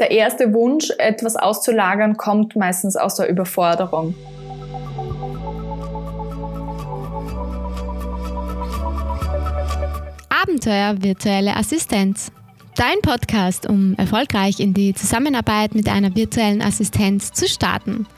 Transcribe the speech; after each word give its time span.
Der 0.00 0.10
erste 0.10 0.52
Wunsch, 0.52 0.90
etwas 0.98 1.36
auszulagern, 1.36 2.16
kommt 2.16 2.56
meistens 2.56 2.96
aus 2.96 3.14
der 3.14 3.28
Überforderung. 3.28 4.12
Abenteuer 10.28 11.00
virtuelle 11.00 11.54
Assistenz. 11.56 12.32
Dein 12.74 13.00
Podcast, 13.02 13.68
um 13.68 13.94
erfolgreich 13.94 14.58
in 14.58 14.74
die 14.74 14.94
Zusammenarbeit 14.94 15.76
mit 15.76 15.88
einer 15.88 16.16
virtuellen 16.16 16.60
Assistenz 16.60 17.30
zu 17.30 17.46
starten. 17.46 18.08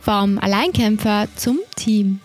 Vom 0.00 0.38
Alleinkämpfer 0.38 1.26
zum 1.36 1.58
Team. 1.74 2.20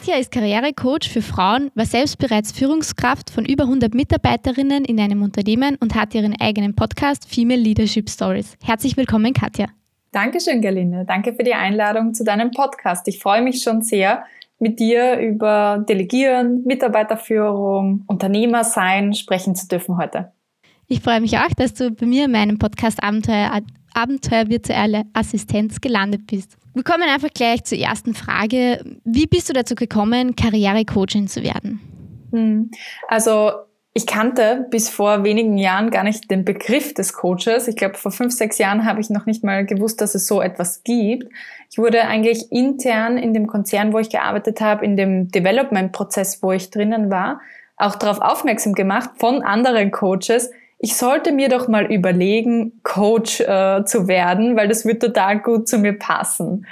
Katja 0.00 0.16
ist 0.16 0.30
Karrierecoach 0.30 1.10
für 1.10 1.20
Frauen, 1.20 1.70
war 1.74 1.84
selbst 1.84 2.16
bereits 2.16 2.52
Führungskraft 2.52 3.28
von 3.28 3.44
über 3.44 3.64
100 3.64 3.92
Mitarbeiterinnen 3.92 4.86
in 4.86 4.98
einem 4.98 5.22
Unternehmen 5.22 5.76
und 5.78 5.94
hat 5.94 6.14
ihren 6.14 6.40
eigenen 6.40 6.74
Podcast 6.74 7.28
Female 7.28 7.60
Leadership 7.60 8.08
Stories. 8.08 8.56
Herzlich 8.64 8.96
willkommen, 8.96 9.34
Katja. 9.34 9.66
Dankeschön, 10.10 10.62
Gerlinde. 10.62 11.04
Danke 11.06 11.34
für 11.34 11.42
die 11.42 11.52
Einladung 11.52 12.14
zu 12.14 12.24
deinem 12.24 12.50
Podcast. 12.50 13.06
Ich 13.08 13.18
freue 13.18 13.42
mich 13.42 13.62
schon 13.62 13.82
sehr, 13.82 14.24
mit 14.58 14.80
dir 14.80 15.18
über 15.18 15.84
Delegieren, 15.86 16.64
Mitarbeiterführung, 16.64 18.04
Unternehmer 18.06 18.64
sein 18.64 19.12
sprechen 19.12 19.54
zu 19.54 19.68
dürfen 19.68 19.98
heute. 19.98 20.32
Ich 20.88 21.02
freue 21.02 21.20
mich 21.20 21.36
auch, 21.36 21.52
dass 21.58 21.74
du 21.74 21.90
bei 21.90 22.06
mir 22.06 22.24
in 22.24 22.32
meinem 22.32 22.58
Podcast 22.58 23.02
Abenteuer, 23.02 23.52
Abenteuer 23.94 24.48
virtuelle 24.48 25.04
Assistenz 25.12 25.80
gelandet 25.80 26.26
bist. 26.26 26.56
Wir 26.74 26.84
kommen 26.84 27.08
einfach 27.08 27.30
gleich 27.34 27.64
zur 27.64 27.78
ersten 27.78 28.14
Frage. 28.14 28.84
Wie 29.04 29.26
bist 29.26 29.48
du 29.48 29.52
dazu 29.52 29.74
gekommen, 29.74 30.36
Karrierecoachin 30.36 31.26
zu 31.26 31.42
werden? 31.42 31.80
Hm. 32.32 32.70
Also 33.08 33.52
ich 33.92 34.06
kannte 34.06 34.68
bis 34.70 34.88
vor 34.88 35.24
wenigen 35.24 35.58
Jahren 35.58 35.90
gar 35.90 36.04
nicht 36.04 36.30
den 36.30 36.44
Begriff 36.44 36.94
des 36.94 37.12
Coaches. 37.12 37.66
Ich 37.66 37.74
glaube, 37.74 37.96
vor 37.96 38.12
fünf, 38.12 38.32
sechs 38.32 38.58
Jahren 38.58 38.84
habe 38.84 39.00
ich 39.00 39.10
noch 39.10 39.26
nicht 39.26 39.42
mal 39.42 39.66
gewusst, 39.66 40.00
dass 40.00 40.14
es 40.14 40.28
so 40.28 40.40
etwas 40.40 40.84
gibt. 40.84 41.28
Ich 41.70 41.78
wurde 41.78 42.02
eigentlich 42.02 42.52
intern 42.52 43.18
in 43.18 43.34
dem 43.34 43.48
Konzern, 43.48 43.92
wo 43.92 43.98
ich 43.98 44.08
gearbeitet 44.08 44.60
habe, 44.60 44.84
in 44.84 44.96
dem 44.96 45.28
Development-Prozess, 45.28 46.40
wo 46.40 46.52
ich 46.52 46.70
drinnen 46.70 47.10
war, 47.10 47.40
auch 47.76 47.96
darauf 47.96 48.20
aufmerksam 48.20 48.74
gemacht 48.74 49.10
von 49.16 49.42
anderen 49.42 49.90
Coaches, 49.90 50.50
ich 50.82 50.96
sollte 50.96 51.32
mir 51.32 51.48
doch 51.48 51.68
mal 51.68 51.92
überlegen, 51.92 52.80
Coach 52.82 53.40
äh, 53.40 53.84
zu 53.84 54.08
werden, 54.08 54.56
weil 54.56 54.66
das 54.66 54.86
wird 54.86 55.02
total 55.02 55.40
gut 55.40 55.68
zu 55.68 55.78
mir 55.78 55.92
passen. 55.92 56.66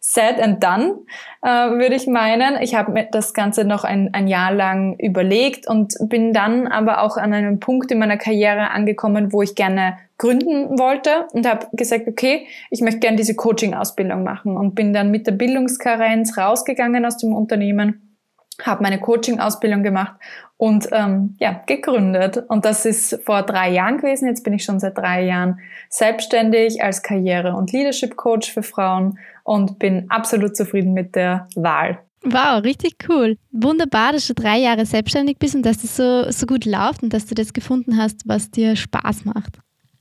Said 0.00 0.38
and 0.38 0.62
done, 0.62 0.98
äh, 1.40 1.48
würde 1.48 1.94
ich 1.94 2.06
meinen. 2.06 2.60
Ich 2.60 2.74
habe 2.74 2.92
mir 2.92 3.08
das 3.10 3.32
Ganze 3.32 3.64
noch 3.64 3.84
ein, 3.84 4.12
ein 4.12 4.28
Jahr 4.28 4.52
lang 4.52 4.98
überlegt 4.98 5.66
und 5.66 5.94
bin 6.10 6.34
dann 6.34 6.66
aber 6.66 7.00
auch 7.00 7.16
an 7.16 7.32
einem 7.32 7.58
Punkt 7.58 7.90
in 7.90 8.00
meiner 8.00 8.18
Karriere 8.18 8.70
angekommen, 8.70 9.32
wo 9.32 9.40
ich 9.40 9.54
gerne 9.54 9.96
gründen 10.18 10.78
wollte 10.78 11.26
und 11.32 11.48
habe 11.48 11.66
gesagt, 11.72 12.06
okay, 12.06 12.46
ich 12.68 12.82
möchte 12.82 13.00
gerne 13.00 13.16
diese 13.16 13.34
Coaching-Ausbildung 13.34 14.24
machen 14.24 14.58
und 14.58 14.74
bin 14.74 14.92
dann 14.92 15.10
mit 15.10 15.26
der 15.26 15.32
Bildungskarenz 15.32 16.36
rausgegangen 16.36 17.06
aus 17.06 17.16
dem 17.16 17.32
Unternehmen, 17.32 18.13
habe 18.62 18.82
meine 18.82 19.00
Coaching-Ausbildung 19.00 19.82
gemacht 19.82 20.14
und 20.56 20.88
ähm, 20.92 21.36
ja, 21.40 21.62
gegründet. 21.66 22.42
Und 22.48 22.64
das 22.64 22.86
ist 22.86 23.20
vor 23.24 23.42
drei 23.42 23.70
Jahren 23.70 23.98
gewesen. 23.98 24.28
Jetzt 24.28 24.44
bin 24.44 24.52
ich 24.52 24.64
schon 24.64 24.80
seit 24.80 24.96
drei 24.96 25.24
Jahren 25.24 25.60
selbstständig 25.88 26.82
als 26.82 27.02
Karriere- 27.02 27.56
und 27.56 27.72
Leadership-Coach 27.72 28.52
für 28.52 28.62
Frauen 28.62 29.18
und 29.42 29.78
bin 29.78 30.10
absolut 30.10 30.56
zufrieden 30.56 30.92
mit 30.92 31.14
der 31.16 31.48
Wahl. 31.54 31.98
Wow, 32.22 32.64
richtig 32.64 32.96
cool. 33.08 33.36
Wunderbar, 33.52 34.12
dass 34.12 34.26
du 34.26 34.34
drei 34.34 34.58
Jahre 34.58 34.86
selbstständig 34.86 35.38
bist 35.38 35.54
und 35.54 35.66
dass 35.66 35.82
das 35.82 35.96
so, 35.96 36.30
so 36.30 36.46
gut 36.46 36.64
läuft 36.64 37.02
und 37.02 37.12
dass 37.12 37.26
du 37.26 37.34
das 37.34 37.52
gefunden 37.52 37.98
hast, 37.98 38.26
was 38.26 38.50
dir 38.50 38.76
Spaß 38.76 39.26
macht. 39.26 39.58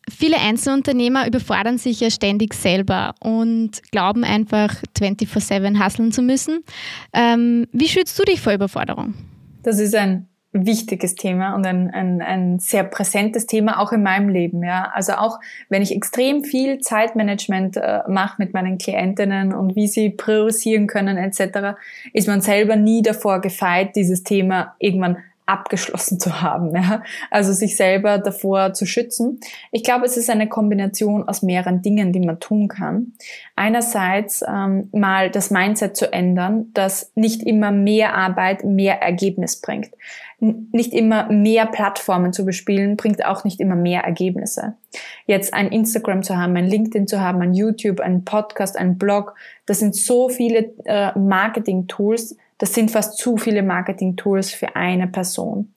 Viele 0.10 0.38
Einzelunternehmer 0.38 1.28
überfordern 1.28 1.78
sich 1.78 2.00
ja 2.00 2.10
ständig 2.10 2.54
selber 2.54 3.16
und 3.20 3.82
glauben 3.92 4.24
einfach 4.24 4.76
24-7 4.98 5.80
hasseln 5.80 6.12
zu 6.12 6.22
müssen. 6.22 6.64
Ähm, 7.14 7.68
wie 7.72 7.88
schützt 7.88 8.18
du 8.20 8.24
dich 8.24 8.42
vor 8.42 8.54
Überforderung? 8.54 9.14
Das 9.64 9.80
ist 9.80 9.96
ein 9.96 10.28
wichtiges 10.54 11.16
Thema 11.16 11.56
und 11.56 11.66
ein, 11.66 11.90
ein, 11.90 12.22
ein 12.22 12.60
sehr 12.60 12.84
präsentes 12.84 13.48
Thema 13.48 13.80
auch 13.80 13.92
in 13.92 14.04
meinem 14.04 14.30
Leben. 14.30 14.64
Ja, 14.64 14.92
also 14.94 15.14
auch 15.14 15.40
wenn 15.70 15.82
ich 15.82 15.96
extrem 15.96 16.44
viel 16.44 16.80
Zeitmanagement 16.80 17.78
äh, 17.78 18.02
mache 18.08 18.36
mit 18.38 18.54
meinen 18.54 18.78
Klientinnen 18.78 19.54
und 19.54 19.76
wie 19.76 19.88
sie 19.88 20.12
priorisieren 20.12 20.88
können 20.88 21.18
etc., 21.18 21.76
ist 22.14 22.28
man 22.28 22.42
selber 22.42 22.76
nie 22.76 23.02
davor 23.02 23.42
gefeit, 23.42 23.96
dieses 23.96 24.24
Thema 24.24 24.76
irgendwann 24.80 25.18
abgeschlossen 25.46 26.20
zu 26.20 26.42
haben, 26.42 26.76
ja? 26.76 27.04
also 27.30 27.52
sich 27.52 27.76
selber 27.76 28.18
davor 28.18 28.74
zu 28.74 28.86
schützen. 28.86 29.40
Ich 29.72 29.84
glaube, 29.84 30.06
es 30.06 30.18
ist 30.18 30.30
eine 30.30 30.48
Kombination 30.48 31.28
aus 31.28 31.42
mehreren 31.42 31.82
Dingen, 31.82 32.14
die 32.14 32.20
man 32.20 32.40
tun 32.40 32.68
kann. 32.68 33.14
Einerseits 33.56 34.44
ähm, 34.48 34.90
mal 34.92 35.30
das 35.30 35.52
Mindset 35.52 35.98
zu 35.98 36.12
ändern, 36.12 36.72
dass 36.74 37.12
nicht 37.16 37.44
immer 37.44 37.72
mehr 37.72 38.16
Arbeit 38.16 38.64
mehr 38.64 39.02
Ergebnis 39.02 39.60
bringt. 39.60 39.92
Nicht 40.40 40.94
immer 40.94 41.32
mehr 41.32 41.66
Plattformen 41.66 42.34
zu 42.34 42.46
bespielen, 42.46 42.98
bringt 42.98 43.26
auch 43.26 43.46
nicht 43.46 43.62
immer 43.62 43.76
mehr 43.76 44.02
Ergebnisse. 44.02 44.76
Jetzt 45.26 45.54
ein 45.54 45.70
Instagram 45.70 46.22
zu 46.24 46.38
haben, 46.38 46.56
ein 46.58 46.68
LinkedIn 46.68 47.08
zu 47.08 47.22
haben, 47.22 47.42
ein 47.42 47.54
YouTube, 47.54 48.02
ein 48.02 48.26
Podcast, 48.26 48.78
ein 48.78 48.98
Blog, 48.98 49.36
das 49.66 49.80
sind 49.80 49.96
so 49.96 50.28
viele 50.28 50.74
äh, 50.86 51.18
Marketing-Tools, 51.18 52.36
das 52.64 52.74
sind 52.74 52.92
fast 52.92 53.18
zu 53.18 53.36
viele 53.36 53.62
Marketing-Tools 53.62 54.52
für 54.52 54.78
eine 54.78 55.08
Person. 55.08 55.74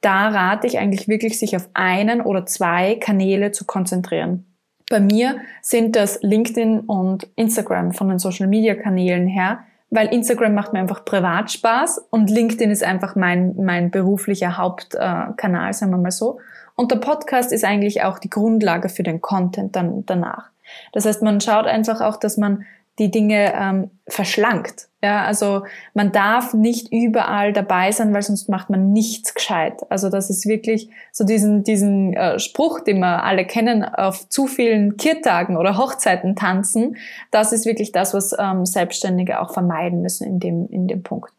Da 0.00 0.28
rate 0.28 0.66
ich 0.66 0.78
eigentlich 0.78 1.06
wirklich, 1.06 1.38
sich 1.38 1.54
auf 1.56 1.68
einen 1.74 2.22
oder 2.22 2.46
zwei 2.46 2.94
Kanäle 2.94 3.52
zu 3.52 3.66
konzentrieren. 3.66 4.46
Bei 4.88 4.98
mir 4.98 5.36
sind 5.60 5.94
das 5.94 6.22
LinkedIn 6.22 6.80
und 6.80 7.28
Instagram 7.36 7.92
von 7.92 8.08
den 8.08 8.18
Social-Media-Kanälen 8.18 9.26
her, 9.26 9.58
weil 9.90 10.06
Instagram 10.06 10.54
macht 10.54 10.72
mir 10.72 10.78
einfach 10.78 11.04
Privatspaß 11.04 12.06
und 12.08 12.30
LinkedIn 12.30 12.70
ist 12.70 12.82
einfach 12.82 13.14
mein, 13.14 13.54
mein 13.56 13.90
beruflicher 13.90 14.56
Hauptkanal, 14.56 15.68
äh, 15.68 15.72
sagen 15.74 15.92
wir 15.92 15.98
mal 15.98 16.10
so. 16.10 16.38
Und 16.76 16.92
der 16.92 16.96
Podcast 16.96 17.52
ist 17.52 17.62
eigentlich 17.62 18.04
auch 18.04 18.18
die 18.18 18.30
Grundlage 18.30 18.88
für 18.88 19.02
den 19.02 19.20
Content 19.20 19.76
dann 19.76 20.06
danach. 20.06 20.48
Das 20.94 21.04
heißt, 21.04 21.20
man 21.20 21.42
schaut 21.42 21.66
einfach 21.66 22.00
auch, 22.00 22.16
dass 22.16 22.38
man 22.38 22.64
die 22.98 23.10
Dinge 23.10 23.52
ähm, 23.54 23.90
verschlankt. 24.08 24.88
Ja, 25.04 25.24
also 25.24 25.64
man 25.94 26.12
darf 26.12 26.54
nicht 26.54 26.92
überall 26.92 27.52
dabei 27.52 27.90
sein, 27.90 28.14
weil 28.14 28.22
sonst 28.22 28.48
macht 28.48 28.70
man 28.70 28.92
nichts 28.92 29.34
gescheit. 29.34 29.82
Also 29.90 30.08
das 30.10 30.30
ist 30.30 30.46
wirklich 30.46 30.90
so 31.10 31.24
diesen, 31.24 31.64
diesen 31.64 32.12
äh, 32.12 32.38
Spruch, 32.38 32.78
den 32.78 33.00
wir 33.00 33.24
alle 33.24 33.44
kennen, 33.44 33.84
auf 33.84 34.28
zu 34.28 34.46
vielen 34.46 34.96
Kirtagen 34.96 35.56
oder 35.56 35.76
Hochzeiten 35.76 36.36
tanzen. 36.36 36.96
Das 37.32 37.52
ist 37.52 37.66
wirklich 37.66 37.90
das, 37.90 38.14
was 38.14 38.32
ähm, 38.38 38.64
Selbstständige 38.64 39.40
auch 39.40 39.52
vermeiden 39.52 40.02
müssen 40.02 40.24
in 40.24 40.38
dem, 40.38 40.68
in 40.68 40.86
dem 40.86 41.02
Punkt. 41.02 41.32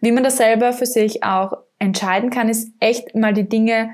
Wie 0.00 0.10
man 0.10 0.24
das 0.24 0.38
selber 0.38 0.72
für 0.72 0.86
sich 0.86 1.22
auch 1.22 1.58
entscheiden 1.78 2.30
kann, 2.30 2.48
ist 2.48 2.72
echt 2.80 3.14
mal 3.14 3.34
die 3.34 3.48
Dinge 3.48 3.90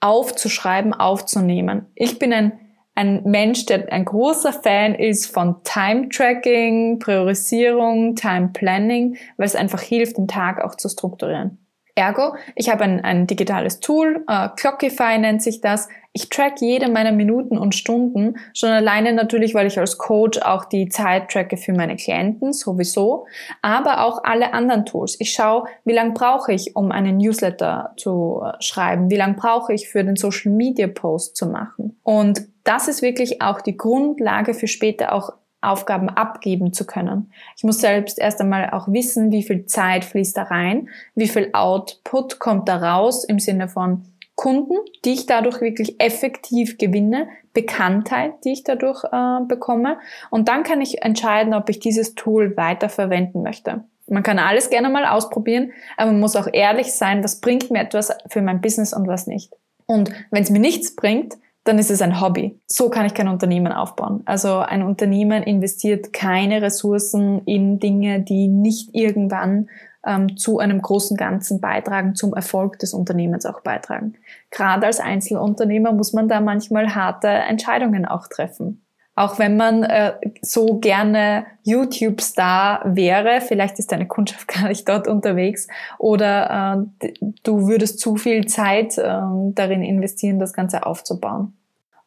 aufzuschreiben, 0.00 0.94
aufzunehmen. 0.94 1.86
Ich 1.94 2.18
bin 2.18 2.32
ein 2.32 2.58
ein 2.98 3.22
Mensch, 3.22 3.64
der 3.66 3.92
ein 3.92 4.04
großer 4.04 4.52
Fan 4.52 4.96
ist 4.96 5.32
von 5.32 5.62
Time 5.62 6.08
Tracking, 6.08 6.98
Priorisierung, 6.98 8.16
Time 8.16 8.50
Planning, 8.52 9.16
weil 9.36 9.46
es 9.46 9.54
einfach 9.54 9.80
hilft, 9.80 10.18
den 10.18 10.26
Tag 10.26 10.60
auch 10.64 10.74
zu 10.74 10.88
strukturieren. 10.88 11.58
Ergo, 11.94 12.34
ich 12.56 12.70
habe 12.70 12.84
ein, 12.84 13.04
ein 13.04 13.26
digitales 13.26 13.78
Tool, 13.80 14.24
äh, 14.28 14.48
Clockify 14.56 15.18
nennt 15.18 15.42
sich 15.42 15.60
das. 15.60 15.88
Ich 16.12 16.28
track 16.28 16.60
jede 16.60 16.90
meiner 16.90 17.12
Minuten 17.12 17.56
und 17.56 17.74
Stunden, 17.74 18.36
schon 18.52 18.70
alleine 18.70 19.12
natürlich, 19.12 19.54
weil 19.54 19.68
ich 19.68 19.78
als 19.78 19.98
Coach 19.98 20.38
auch 20.38 20.64
die 20.64 20.88
Zeit 20.88 21.30
tracke 21.30 21.56
für 21.56 21.72
meine 21.72 21.96
Klienten, 21.96 22.52
sowieso, 22.52 23.26
aber 23.62 24.04
auch 24.04 24.24
alle 24.24 24.54
anderen 24.54 24.86
Tools. 24.86 25.16
Ich 25.20 25.32
schaue, 25.32 25.68
wie 25.84 25.92
lange 25.92 26.12
brauche 26.12 26.52
ich, 26.52 26.74
um 26.74 26.90
einen 26.90 27.18
Newsletter 27.18 27.92
zu 27.96 28.42
äh, 28.44 28.60
schreiben, 28.60 29.08
wie 29.10 29.16
lange 29.16 29.34
brauche 29.34 29.72
ich 29.72 29.88
für 29.88 30.02
den 30.02 30.16
Social 30.16 30.52
Media 30.52 30.88
Post 30.88 31.36
zu 31.36 31.46
machen. 31.46 32.00
Und 32.02 32.48
das 32.68 32.86
ist 32.86 33.00
wirklich 33.00 33.40
auch 33.40 33.62
die 33.62 33.76
Grundlage 33.76 34.52
für 34.52 34.66
später 34.66 35.14
auch 35.14 35.32
Aufgaben 35.60 36.08
abgeben 36.08 36.72
zu 36.72 36.86
können. 36.86 37.32
Ich 37.56 37.64
muss 37.64 37.80
selbst 37.80 38.18
erst 38.18 38.40
einmal 38.40 38.70
auch 38.70 38.86
wissen, 38.88 39.32
wie 39.32 39.42
viel 39.42 39.64
Zeit 39.64 40.04
fließt 40.04 40.36
da 40.36 40.44
rein, 40.44 40.88
wie 41.14 41.26
viel 41.26 41.50
Output 41.52 42.38
kommt 42.38 42.68
da 42.68 42.76
raus 42.76 43.24
im 43.24 43.40
Sinne 43.40 43.68
von 43.68 44.04
Kunden, 44.36 44.74
die 45.04 45.14
ich 45.14 45.26
dadurch 45.26 45.60
wirklich 45.60 46.00
effektiv 46.00 46.78
gewinne, 46.78 47.28
Bekanntheit, 47.54 48.34
die 48.44 48.52
ich 48.52 48.62
dadurch 48.62 49.02
äh, 49.02 49.40
bekomme. 49.48 49.98
Und 50.30 50.46
dann 50.46 50.62
kann 50.62 50.80
ich 50.80 51.02
entscheiden, 51.02 51.54
ob 51.54 51.68
ich 51.70 51.80
dieses 51.80 52.14
Tool 52.14 52.56
weiter 52.56 52.88
verwenden 52.88 53.42
möchte. 53.42 53.82
Man 54.06 54.22
kann 54.22 54.38
alles 54.38 54.70
gerne 54.70 54.90
mal 54.90 55.06
ausprobieren, 55.06 55.72
aber 55.96 56.12
man 56.12 56.20
muss 56.20 56.36
auch 56.36 56.48
ehrlich 56.52 56.92
sein, 56.92 57.24
was 57.24 57.40
bringt 57.40 57.70
mir 57.70 57.80
etwas 57.80 58.16
für 58.28 58.42
mein 58.42 58.60
Business 58.60 58.92
und 58.92 59.08
was 59.08 59.26
nicht. 59.26 59.52
Und 59.86 60.12
wenn 60.30 60.42
es 60.42 60.50
mir 60.50 60.60
nichts 60.60 60.94
bringt, 60.94 61.34
dann 61.68 61.78
ist 61.78 61.90
es 61.90 62.00
ein 62.00 62.20
Hobby. 62.20 62.58
So 62.66 62.88
kann 62.88 63.04
ich 63.04 63.12
kein 63.12 63.28
Unternehmen 63.28 63.72
aufbauen. 63.72 64.22
Also 64.24 64.58
ein 64.58 64.82
Unternehmen 64.82 65.42
investiert 65.42 66.14
keine 66.14 66.62
Ressourcen 66.62 67.42
in 67.44 67.78
Dinge, 67.78 68.20
die 68.20 68.48
nicht 68.48 68.94
irgendwann 68.94 69.68
ähm, 70.06 70.38
zu 70.38 70.58
einem 70.60 70.80
großen 70.80 71.16
Ganzen 71.16 71.60
beitragen, 71.60 72.14
zum 72.14 72.32
Erfolg 72.32 72.78
des 72.78 72.94
Unternehmens 72.94 73.44
auch 73.44 73.60
beitragen. 73.60 74.14
Gerade 74.50 74.86
als 74.86 74.98
Einzelunternehmer 74.98 75.92
muss 75.92 76.14
man 76.14 76.26
da 76.28 76.40
manchmal 76.40 76.94
harte 76.94 77.28
Entscheidungen 77.28 78.06
auch 78.06 78.28
treffen. 78.28 78.82
Auch 79.14 79.40
wenn 79.40 79.56
man 79.56 79.82
äh, 79.82 80.12
so 80.42 80.78
gerne 80.78 81.44
YouTube-Star 81.64 82.82
wäre, 82.96 83.40
vielleicht 83.40 83.80
ist 83.80 83.90
deine 83.90 84.06
Kundschaft 84.06 84.46
gar 84.54 84.68
nicht 84.68 84.88
dort 84.88 85.06
unterwegs 85.06 85.66
oder 85.98 86.88
äh, 87.02 87.10
du 87.42 87.66
würdest 87.66 87.98
zu 87.98 88.16
viel 88.16 88.46
Zeit 88.46 88.96
äh, 88.96 89.20
darin 89.54 89.82
investieren, 89.82 90.38
das 90.38 90.52
Ganze 90.52 90.86
aufzubauen. 90.86 91.57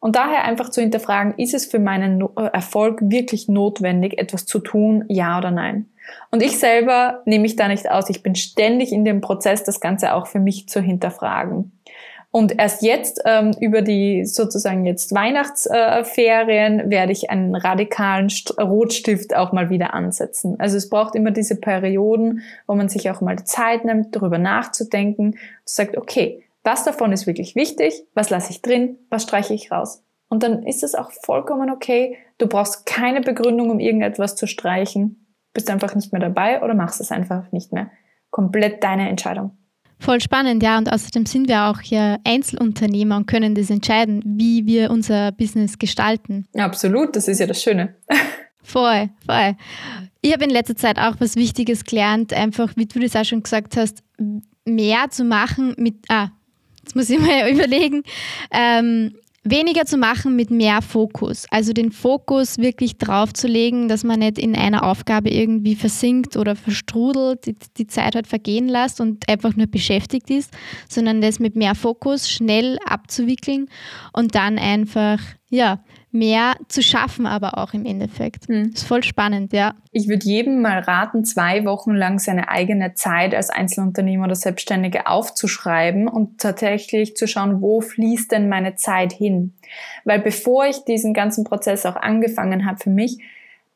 Und 0.02 0.16
daher 0.16 0.42
einfach 0.42 0.68
zu 0.70 0.80
hinterfragen, 0.80 1.34
ist 1.36 1.54
es 1.54 1.64
für 1.64 1.78
meinen 1.78 2.22
äh, 2.36 2.46
Erfolg 2.52 2.98
wirklich 3.02 3.46
notwendig, 3.46 4.18
etwas 4.18 4.46
zu 4.46 4.58
tun, 4.58 5.04
ja 5.06 5.38
oder 5.38 5.52
nein? 5.52 5.86
Und 6.32 6.42
ich 6.42 6.58
selber 6.58 7.22
nehme 7.24 7.42
mich 7.42 7.54
da 7.54 7.68
nicht 7.68 7.88
aus. 7.88 8.10
Ich 8.10 8.20
bin 8.20 8.34
ständig 8.34 8.90
in 8.90 9.04
dem 9.04 9.20
Prozess, 9.20 9.62
das 9.62 9.78
Ganze 9.78 10.14
auch 10.14 10.26
für 10.26 10.40
mich 10.40 10.68
zu 10.68 10.80
hinterfragen. 10.80 11.70
Und 12.32 12.58
erst 12.58 12.82
jetzt, 12.82 13.22
ähm, 13.26 13.52
über 13.60 13.80
die 13.80 14.24
sozusagen 14.24 14.84
jetzt 14.86 15.14
Weihnachtsferien, 15.14 16.80
äh, 16.80 16.90
werde 16.90 17.12
ich 17.12 17.30
einen 17.30 17.54
radikalen 17.54 18.28
St 18.28 18.58
Rotstift 18.58 19.36
auch 19.36 19.52
mal 19.52 19.70
wieder 19.70 19.94
ansetzen. 19.94 20.56
Also 20.58 20.78
es 20.78 20.88
braucht 20.88 21.14
immer 21.14 21.30
diese 21.30 21.60
Perioden, 21.60 22.42
wo 22.66 22.74
man 22.74 22.88
sich 22.88 23.08
auch 23.08 23.20
mal 23.20 23.44
Zeit 23.44 23.84
nimmt, 23.84 24.16
darüber 24.16 24.38
nachzudenken, 24.38 25.36
sagt, 25.64 25.96
okay, 25.96 26.42
was 26.64 26.84
davon 26.84 27.12
ist 27.12 27.26
wirklich 27.26 27.56
wichtig, 27.56 28.04
was 28.14 28.30
lasse 28.30 28.50
ich 28.50 28.62
drin, 28.62 28.98
was 29.10 29.24
streiche 29.24 29.54
ich 29.54 29.70
raus. 29.70 30.04
Und 30.28 30.42
dann 30.42 30.62
ist 30.62 30.82
es 30.82 30.94
auch 30.94 31.10
vollkommen 31.10 31.70
okay. 31.70 32.16
Du 32.38 32.46
brauchst 32.46 32.86
keine 32.86 33.20
Begründung, 33.20 33.70
um 33.70 33.80
irgendetwas 33.80 34.36
zu 34.36 34.46
streichen. 34.46 35.26
Bist 35.52 35.68
einfach 35.68 35.94
nicht 35.94 36.12
mehr 36.12 36.20
dabei 36.22 36.62
oder 36.62 36.74
machst 36.74 37.00
es 37.00 37.12
einfach 37.12 37.52
nicht 37.52 37.72
mehr. 37.72 37.90
Komplett 38.30 38.82
deine 38.82 39.10
Entscheidung. 39.10 39.58
Voll 39.98 40.20
spannend, 40.20 40.62
ja. 40.62 40.78
Und 40.78 40.90
außerdem 40.90 41.26
sind 41.26 41.48
wir 41.48 41.64
auch 41.64 41.80
hier 41.80 42.18
Einzelunternehmer 42.24 43.18
und 43.18 43.26
können 43.26 43.54
das 43.54 43.70
entscheiden, 43.70 44.22
wie 44.24 44.66
wir 44.66 44.90
unser 44.90 45.30
Business 45.32 45.78
gestalten. 45.78 46.48
Absolut, 46.56 47.14
das 47.14 47.28
ist 47.28 47.38
ja 47.38 47.46
das 47.46 47.62
Schöne. 47.62 47.94
voll, 48.62 49.10
voll. 49.26 49.54
Ich 50.22 50.32
habe 50.32 50.44
in 50.44 50.50
letzter 50.50 50.76
Zeit 50.76 50.98
auch 50.98 51.16
was 51.18 51.36
Wichtiges 51.36 51.84
gelernt, 51.84 52.32
einfach, 52.32 52.72
wie 52.76 52.86
du 52.86 52.98
das 53.00 53.14
auch 53.14 53.24
schon 53.24 53.42
gesagt 53.42 53.76
hast, 53.76 54.02
mehr 54.64 55.10
zu 55.10 55.24
machen 55.24 55.74
mit, 55.76 56.06
ah, 56.08 56.30
jetzt 56.82 56.96
muss 56.96 57.10
ich 57.10 57.18
mal 57.18 57.50
überlegen, 57.52 58.02
ähm, 58.50 59.14
weniger 59.44 59.84
zu 59.84 59.96
machen 59.96 60.36
mit 60.36 60.50
mehr 60.50 60.82
Fokus. 60.82 61.46
Also 61.50 61.72
den 61.72 61.90
Fokus 61.90 62.58
wirklich 62.58 62.98
drauf 62.98 63.32
zu 63.32 63.48
legen, 63.48 63.88
dass 63.88 64.04
man 64.04 64.20
nicht 64.20 64.38
in 64.38 64.54
einer 64.54 64.84
Aufgabe 64.84 65.30
irgendwie 65.30 65.74
versinkt 65.74 66.36
oder 66.36 66.54
verstrudelt, 66.54 67.46
die, 67.46 67.56
die 67.76 67.86
Zeit 67.88 68.14
halt 68.14 68.26
vergehen 68.26 68.68
lässt 68.68 69.00
und 69.00 69.28
einfach 69.28 69.56
nur 69.56 69.66
beschäftigt 69.66 70.30
ist, 70.30 70.52
sondern 70.88 71.20
das 71.20 71.40
mit 71.40 71.56
mehr 71.56 71.74
Fokus 71.74 72.30
schnell 72.30 72.78
abzuwickeln 72.84 73.68
und 74.12 74.34
dann 74.36 74.58
einfach, 74.58 75.18
ja, 75.50 75.82
mehr 76.12 76.56
zu 76.68 76.82
schaffen, 76.82 77.26
aber 77.26 77.58
auch 77.58 77.72
im 77.72 77.86
Endeffekt. 77.86 78.46
Hm. 78.46 78.72
Ist 78.74 78.86
voll 78.86 79.02
spannend, 79.02 79.52
ja. 79.52 79.74
Ich 79.90 80.08
würde 80.08 80.24
jedem 80.24 80.60
mal 80.60 80.78
raten, 80.78 81.24
zwei 81.24 81.64
Wochen 81.64 81.92
lang 81.92 82.18
seine 82.18 82.48
eigene 82.50 82.94
Zeit 82.94 83.34
als 83.34 83.50
Einzelunternehmer 83.50 84.26
oder 84.26 84.34
Selbstständige 84.34 85.06
aufzuschreiben 85.06 86.08
und 86.08 86.38
tatsächlich 86.38 87.16
zu 87.16 87.26
schauen, 87.26 87.60
wo 87.62 87.80
fließt 87.80 88.30
denn 88.30 88.48
meine 88.48 88.76
Zeit 88.76 89.12
hin? 89.12 89.54
Weil 90.04 90.20
bevor 90.20 90.66
ich 90.66 90.84
diesen 90.84 91.14
ganzen 91.14 91.44
Prozess 91.44 91.86
auch 91.86 91.96
angefangen 91.96 92.66
habe 92.66 92.78
für 92.78 92.90
mich, 92.90 93.18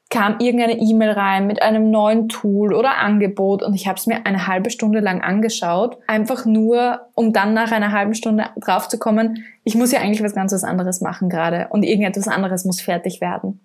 kam 0.09 0.37
irgendeine 0.39 0.79
E-Mail 0.79 1.11
rein 1.11 1.47
mit 1.47 1.63
einem 1.63 1.91
neuen 1.91 2.29
Tool 2.29 2.73
oder 2.73 2.99
Angebot 2.99 3.63
und 3.63 3.75
ich 3.75 3.89
habe 3.89 3.99
es 3.99 4.07
mir 4.07 4.25
eine 4.25 4.47
halbe 4.47 4.71
Stunde 4.71 5.01
lang 5.01 5.21
angeschaut, 5.21 5.99
einfach 6.07 6.47
nur, 6.47 7.09
um 7.15 7.33
dann 7.33 7.55
nach 7.55 7.73
einer 7.73 7.91
halben 7.91 8.15
Stunde 8.15 8.47
draufzukommen, 8.57 9.45
ich 9.65 9.75
muss 9.75 9.91
ja 9.91 10.01
eigentlich 10.01 10.23
was 10.23 10.35
ganz 10.35 10.53
was 10.53 10.63
anderes 10.63 11.01
machen 11.01 11.29
gerade 11.29 11.67
und 11.71 11.83
irgendetwas 11.83 12.29
anderes 12.29 12.65
muss 12.65 12.81
fertig 12.81 13.21
werden. 13.21 13.61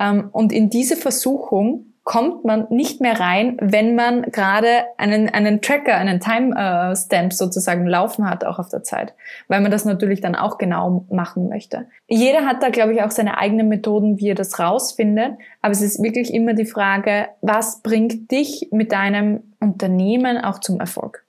Ähm, 0.00 0.30
und 0.32 0.52
in 0.52 0.68
diese 0.68 0.96
Versuchung 0.96 1.86
kommt 2.04 2.44
man 2.44 2.66
nicht 2.68 3.00
mehr 3.00 3.18
rein, 3.18 3.56
wenn 3.60 3.94
man 3.94 4.22
gerade 4.30 4.84
einen, 4.98 5.30
einen 5.30 5.62
Tracker, 5.62 5.96
einen 5.96 6.20
Timestamp 6.20 7.32
sozusagen 7.32 7.86
laufen 7.86 8.28
hat, 8.28 8.44
auch 8.44 8.58
auf 8.58 8.68
der 8.68 8.82
Zeit, 8.82 9.14
weil 9.48 9.62
man 9.62 9.70
das 9.70 9.86
natürlich 9.86 10.20
dann 10.20 10.34
auch 10.34 10.58
genau 10.58 11.06
machen 11.10 11.48
möchte. 11.48 11.86
Jeder 12.06 12.44
hat 12.44 12.62
da, 12.62 12.68
glaube 12.68 12.92
ich, 12.92 13.02
auch 13.02 13.10
seine 13.10 13.38
eigenen 13.38 13.68
Methoden, 13.68 14.18
wie 14.20 14.28
er 14.28 14.34
das 14.34 14.58
rausfindet, 14.58 15.32
aber 15.62 15.72
es 15.72 15.80
ist 15.80 16.02
wirklich 16.02 16.32
immer 16.32 16.52
die 16.52 16.66
Frage, 16.66 17.28
was 17.40 17.80
bringt 17.80 18.30
dich 18.30 18.68
mit 18.70 18.92
deinem 18.92 19.42
Unternehmen 19.58 20.36
auch 20.36 20.60
zum 20.60 20.80
Erfolg? 20.80 21.24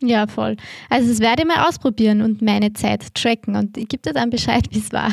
Ja, 0.00 0.26
voll. 0.26 0.56
Also 0.88 1.08
das 1.08 1.20
werde 1.20 1.42
ich 1.42 1.48
mal 1.48 1.68
ausprobieren 1.68 2.22
und 2.22 2.40
meine 2.40 2.72
Zeit 2.72 3.14
tracken 3.14 3.54
und 3.54 3.76
ich 3.76 3.88
gebe 3.88 4.02
dir 4.02 4.12
dann 4.12 4.30
Bescheid, 4.30 4.64
wie 4.70 4.78
es 4.78 4.92
war. 4.92 5.10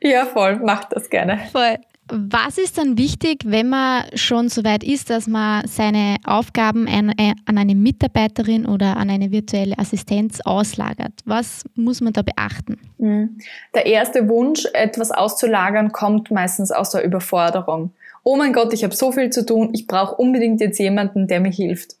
ja, 0.00 0.26
voll. 0.26 0.56
Macht 0.64 0.92
das 0.92 1.10
gerne. 1.10 1.38
Voll. 1.52 1.78
Was 2.08 2.56
ist 2.56 2.78
dann 2.78 2.96
wichtig, 2.96 3.40
wenn 3.44 3.68
man 3.68 4.04
schon 4.14 4.48
so 4.48 4.62
weit 4.62 4.84
ist, 4.84 5.10
dass 5.10 5.26
man 5.26 5.66
seine 5.66 6.18
Aufgaben 6.24 6.86
an, 6.86 7.12
eine 7.46 7.74
Mitarbeiterin 7.74 8.64
oder 8.66 8.96
an 8.96 9.10
eine 9.10 9.32
virtuelle 9.32 9.76
Assistenz 9.78 10.40
auslagert? 10.44 11.12
Was 11.24 11.64
muss 11.74 12.00
man 12.00 12.12
da 12.12 12.22
beachten? 12.22 12.78
Mhm. 12.98 13.38
Der 13.74 13.86
erste 13.86 14.28
Wunsch, 14.28 14.66
etwas 14.72 15.10
auszulagern, 15.10 15.90
kommt 15.90 16.30
meistens 16.30 16.70
aus 16.70 16.90
der 16.90 17.04
Überforderung. 17.04 17.92
Oh 18.22 18.36
mein 18.36 18.52
Gott, 18.52 18.72
ich 18.72 18.84
habe 18.84 18.94
so 18.94 19.10
viel 19.12 19.30
zu 19.30 19.44
tun, 19.44 19.70
ich 19.72 19.86
brauche 19.86 20.14
unbedingt 20.14 20.60
jetzt 20.60 20.78
jemanden, 20.78 21.26
der 21.26 21.40
mir 21.40 21.52
hilft. 21.52 21.96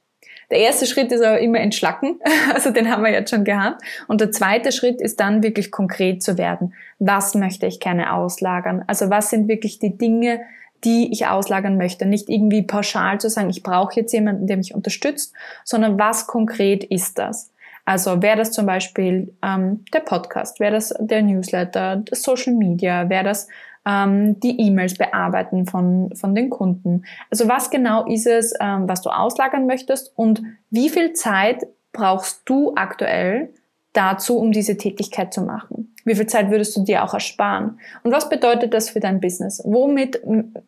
Der 0.50 0.58
erste 0.58 0.86
Schritt 0.86 1.10
ist 1.10 1.22
aber 1.22 1.40
immer 1.40 1.58
entschlacken, 1.58 2.20
also 2.54 2.70
den 2.70 2.90
haben 2.90 3.02
wir 3.02 3.10
jetzt 3.10 3.30
schon 3.30 3.44
gehabt. 3.44 3.82
Und 4.06 4.20
der 4.20 4.30
zweite 4.30 4.72
Schritt 4.72 5.00
ist 5.00 5.20
dann 5.20 5.42
wirklich 5.42 5.70
konkret 5.70 6.22
zu 6.22 6.38
werden. 6.38 6.74
Was 6.98 7.34
möchte 7.34 7.66
ich 7.66 7.80
gerne 7.80 8.12
auslagern? 8.12 8.84
Also 8.86 9.10
was 9.10 9.30
sind 9.30 9.48
wirklich 9.48 9.78
die 9.78 9.96
Dinge, 9.96 10.40
die 10.84 11.12
ich 11.12 11.26
auslagern 11.26 11.76
möchte. 11.76 12.06
Nicht 12.06 12.28
irgendwie 12.28 12.62
pauschal 12.62 13.20
zu 13.20 13.28
sagen, 13.28 13.50
ich 13.50 13.62
brauche 13.62 13.98
jetzt 13.98 14.12
jemanden, 14.12 14.46
der 14.46 14.56
mich 14.56 14.74
unterstützt, 14.74 15.34
sondern 15.64 15.98
was 15.98 16.26
konkret 16.26 16.84
ist 16.84 17.18
das? 17.18 17.50
Also 17.84 18.20
wäre 18.20 18.36
das 18.36 18.50
zum 18.50 18.66
Beispiel 18.66 19.32
ähm, 19.42 19.84
der 19.92 20.00
Podcast, 20.00 20.58
wäre 20.58 20.72
das 20.72 20.92
der 20.98 21.22
Newsletter, 21.22 21.96
das 22.04 22.22
Social 22.22 22.52
Media, 22.52 23.08
wäre 23.08 23.24
das 23.24 23.48
ähm, 23.86 24.38
die 24.40 24.60
E-Mails 24.60 24.94
bearbeiten 24.94 25.66
von, 25.66 26.14
von 26.14 26.34
den 26.34 26.50
Kunden. 26.50 27.04
Also 27.30 27.48
was 27.48 27.70
genau 27.70 28.04
ist 28.06 28.26
es, 28.26 28.52
ähm, 28.60 28.88
was 28.88 29.00
du 29.02 29.10
auslagern 29.10 29.66
möchtest 29.66 30.12
und 30.16 30.42
wie 30.70 30.88
viel 30.88 31.12
Zeit 31.12 31.66
brauchst 31.92 32.42
du 32.44 32.74
aktuell 32.74 33.50
dazu, 33.92 34.38
um 34.38 34.52
diese 34.52 34.76
Tätigkeit 34.76 35.32
zu 35.32 35.40
machen? 35.40 35.94
Wie 36.04 36.14
viel 36.14 36.26
Zeit 36.26 36.50
würdest 36.50 36.76
du 36.76 36.82
dir 36.82 37.02
auch 37.02 37.14
ersparen? 37.14 37.78
Und 38.02 38.12
was 38.12 38.28
bedeutet 38.28 38.74
das 38.74 38.90
für 38.90 39.00
dein 39.00 39.20
Business? 39.20 39.62
Womit 39.64 40.20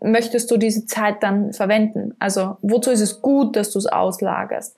möchtest 0.03 0.51
du 0.51 0.57
diese 0.57 0.87
Zeit 0.87 1.23
dann 1.23 1.53
verwenden? 1.53 2.15
Also 2.19 2.57
wozu 2.63 2.91
ist 2.91 3.01
es 3.01 3.21
gut, 3.21 3.55
dass 3.57 3.71
du 3.71 3.79
es 3.79 3.87
auslagerst? 3.87 4.77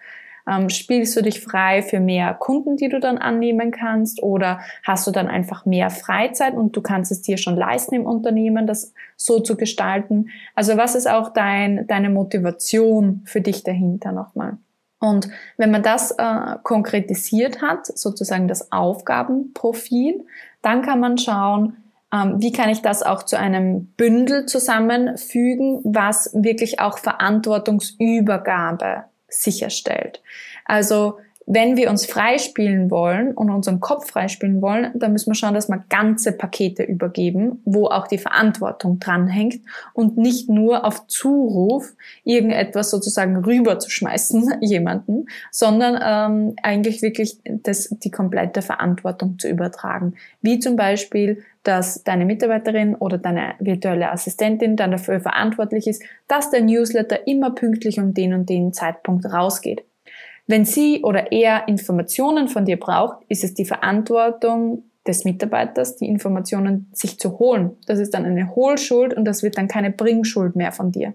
Ähm, 0.51 0.69
spielst 0.69 1.17
du 1.17 1.23
dich 1.23 1.41
frei 1.41 1.81
für 1.83 2.01
mehr 2.01 2.35
Kunden, 2.35 2.77
die 2.77 2.89
du 2.89 2.99
dann 2.99 3.19
annehmen 3.19 3.71
kannst? 3.71 4.21
Oder 4.23 4.59
hast 4.83 5.07
du 5.07 5.13
dann 5.13 5.29
einfach 5.29 5.65
mehr 5.65 5.91
Freizeit 5.91 6.55
und 6.55 6.77
du 6.77 6.81
kannst 6.81 7.13
es 7.13 7.23
dir 7.23 7.39
schon 7.39 7.55
leisten 7.57 7.95
im 7.95 8.05
Unternehmen, 8.05 8.67
das 8.67 8.93
so 9.17 9.39
zu 9.39 9.57
gestalten? 9.57 10.31
Also 10.57 10.77
was 10.77 10.97
ist 10.97 11.09
auch 11.09 11.33
dein, 11.33 11.87
deine 11.87 12.11
Motivation 12.11 13.23
für 13.25 13.41
dich 13.41 13.63
dahinter 13.63 14.11
nochmal? 14.11 14.59
Und 14.99 15.29
wenn 15.57 15.71
man 15.71 15.85
das 15.85 16.11
äh, 16.11 16.57
konkretisiert 16.63 17.63
hat, 17.63 17.87
sozusagen 17.87 18.49
das 18.49 18.73
Aufgabenprofil, 18.73 20.27
dann 20.63 20.83
kann 20.83 20.99
man 21.01 21.17
schauen, 21.17 21.77
ähm, 22.13 22.35
wie 22.39 22.51
kann 22.53 22.69
ich 22.69 22.83
das 22.83 23.03
auch 23.05 23.23
zu 23.23 23.39
einem 23.39 23.87
Bündel 23.97 24.47
zusammenfügen, 24.47 25.81
was 25.85 26.31
wirklich 26.35 26.81
auch 26.81 26.99
Verantwortungsübergabe 26.99 29.05
sicherstellt. 29.31 30.21
Also 30.65 31.19
wenn 31.53 31.77
wir 31.77 31.91
uns 31.91 32.07
freispielen 32.07 32.93
wollen 32.93 33.33
und 33.33 33.51
unseren 33.51 33.81
Kopf 33.81 34.09
freispielen 34.09 34.63
wollen, 34.63 34.93
dann 34.95 35.11
müssen 35.11 35.31
wir 35.31 35.35
schauen, 35.35 35.53
dass 35.53 35.69
wir 35.69 35.85
ganze 35.89 36.31
Pakete 36.31 36.85
übergeben, 36.85 37.61
wo 37.65 37.87
auch 37.87 38.07
die 38.07 38.19
Verantwortung 38.19 39.01
dranhängt 39.01 39.59
und 39.93 40.17
nicht 40.17 40.49
nur 40.49 40.85
auf 40.85 41.09
Zuruf 41.09 41.93
irgendetwas 42.23 42.91
sozusagen 42.91 43.37
rüberzuschmeißen, 43.37 44.59
jemanden, 44.61 45.27
sondern 45.51 45.99
ähm, 46.01 46.55
eigentlich 46.63 47.03
wirklich 47.03 47.39
das, 47.45 47.89
die 47.99 48.13
komplette 48.13 48.63
Verantwortung 48.63 49.37
zu 49.41 49.49
übertragen. 49.49 50.15
Wie 50.43 50.61
zum 50.61 50.77
Beispiel, 50.77 51.43
dass 51.65 52.05
deine 52.05 52.27
Mitarbeiterin 52.27 52.95
oder 52.95 53.19
deine 53.19 53.55
virtuelle 53.59 54.13
Assistentin 54.13 54.77
dann 54.77 54.93
dafür 54.93 55.21
verantwortlich 55.21 55.89
ist, 55.89 56.05
dass 56.29 56.51
der 56.51 56.63
Newsletter 56.63 57.27
immer 57.27 57.51
pünktlich 57.51 57.99
um 57.99 58.15
den 58.15 58.35
und 58.35 58.49
den 58.49 58.73
Zeitpunkt 58.73 59.27
rausgeht 59.27 59.83
wenn 60.51 60.65
sie 60.65 61.03
oder 61.03 61.33
er 61.33 61.69
Informationen 61.69 62.49
von 62.49 62.65
dir 62.65 62.79
braucht, 62.79 63.19
ist 63.29 63.45
es 63.45 63.55
die 63.55 63.65
Verantwortung 63.65 64.85
des 65.07 65.25
Mitarbeiters, 65.25 65.97
die 65.97 66.07
Informationen 66.07 66.91
sich 66.93 67.19
zu 67.19 67.39
holen. 67.39 67.77
Das 67.87 67.99
ist 67.99 68.15
dann 68.15 68.25
eine 68.25 68.55
Hohlschuld 68.55 69.15
und 69.15 69.25
das 69.25 69.43
wird 69.43 69.57
dann 69.57 69.69
keine 69.69 69.91
Bringschuld 69.91 70.57
mehr 70.57 70.73
von 70.73 70.93
dir. 70.93 71.15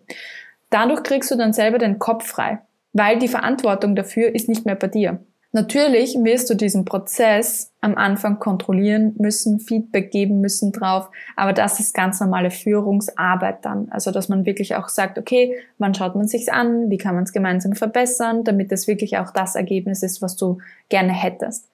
Dadurch 0.70 1.04
kriegst 1.04 1.32
du 1.32 1.36
dann 1.36 1.54
selber 1.54 1.77
den 1.77 2.00
Kopf 2.00 2.25
frei, 2.25 2.60
weil 2.94 3.20
die 3.20 3.27
Verantwortung 3.27 3.96
dafür 3.96 4.34
ist 4.34 4.50
nicht 4.50 4.65
mehr 4.65 4.75
bei 4.75 4.88
dir. 4.88 5.20
Natürlich 5.51 6.15
wirst 6.22 6.50
du 6.50 6.56
diesen 6.56 6.84
Prozess 6.84 7.72
am 7.86 7.96
Anfang 7.96 8.39
kontrollieren 8.39 9.13
müssen, 9.18 9.60
Feedback 9.60 10.12
geben 10.12 10.42
müssen 10.42 10.72
drauf, 10.72 11.10
aber 11.36 11.51
das 11.54 11.80
ist 11.80 11.94
ganz 11.94 12.20
normale 12.20 12.50
Führungsarbeit 12.51 13.63
dann. 13.63 13.88
Also, 13.92 14.10
dass 14.12 14.27
man 14.27 14.46
wirklich 14.46 14.75
auch 14.75 14.89
sagt, 14.89 15.20
okay, 15.20 15.56
wann 15.77 15.94
schaut 15.94 16.15
man 16.15 16.27
sich's 16.27 16.50
an, 16.50 16.89
wie 16.89 16.98
kann 16.98 17.13
man 17.15 17.25
es 17.25 17.32
gemeinsam 17.32 17.74
verbessern, 17.74 18.44
damit 18.44 18.72
es 18.72 18.88
wirklich 18.88 19.20
auch 19.20 19.30
das 19.32 19.56
Ergebnis 19.56 20.01
ist, 20.04 20.22
was 20.22 20.36
du 20.36 20.58
gerne 20.89 21.13
hättest. 21.13 21.70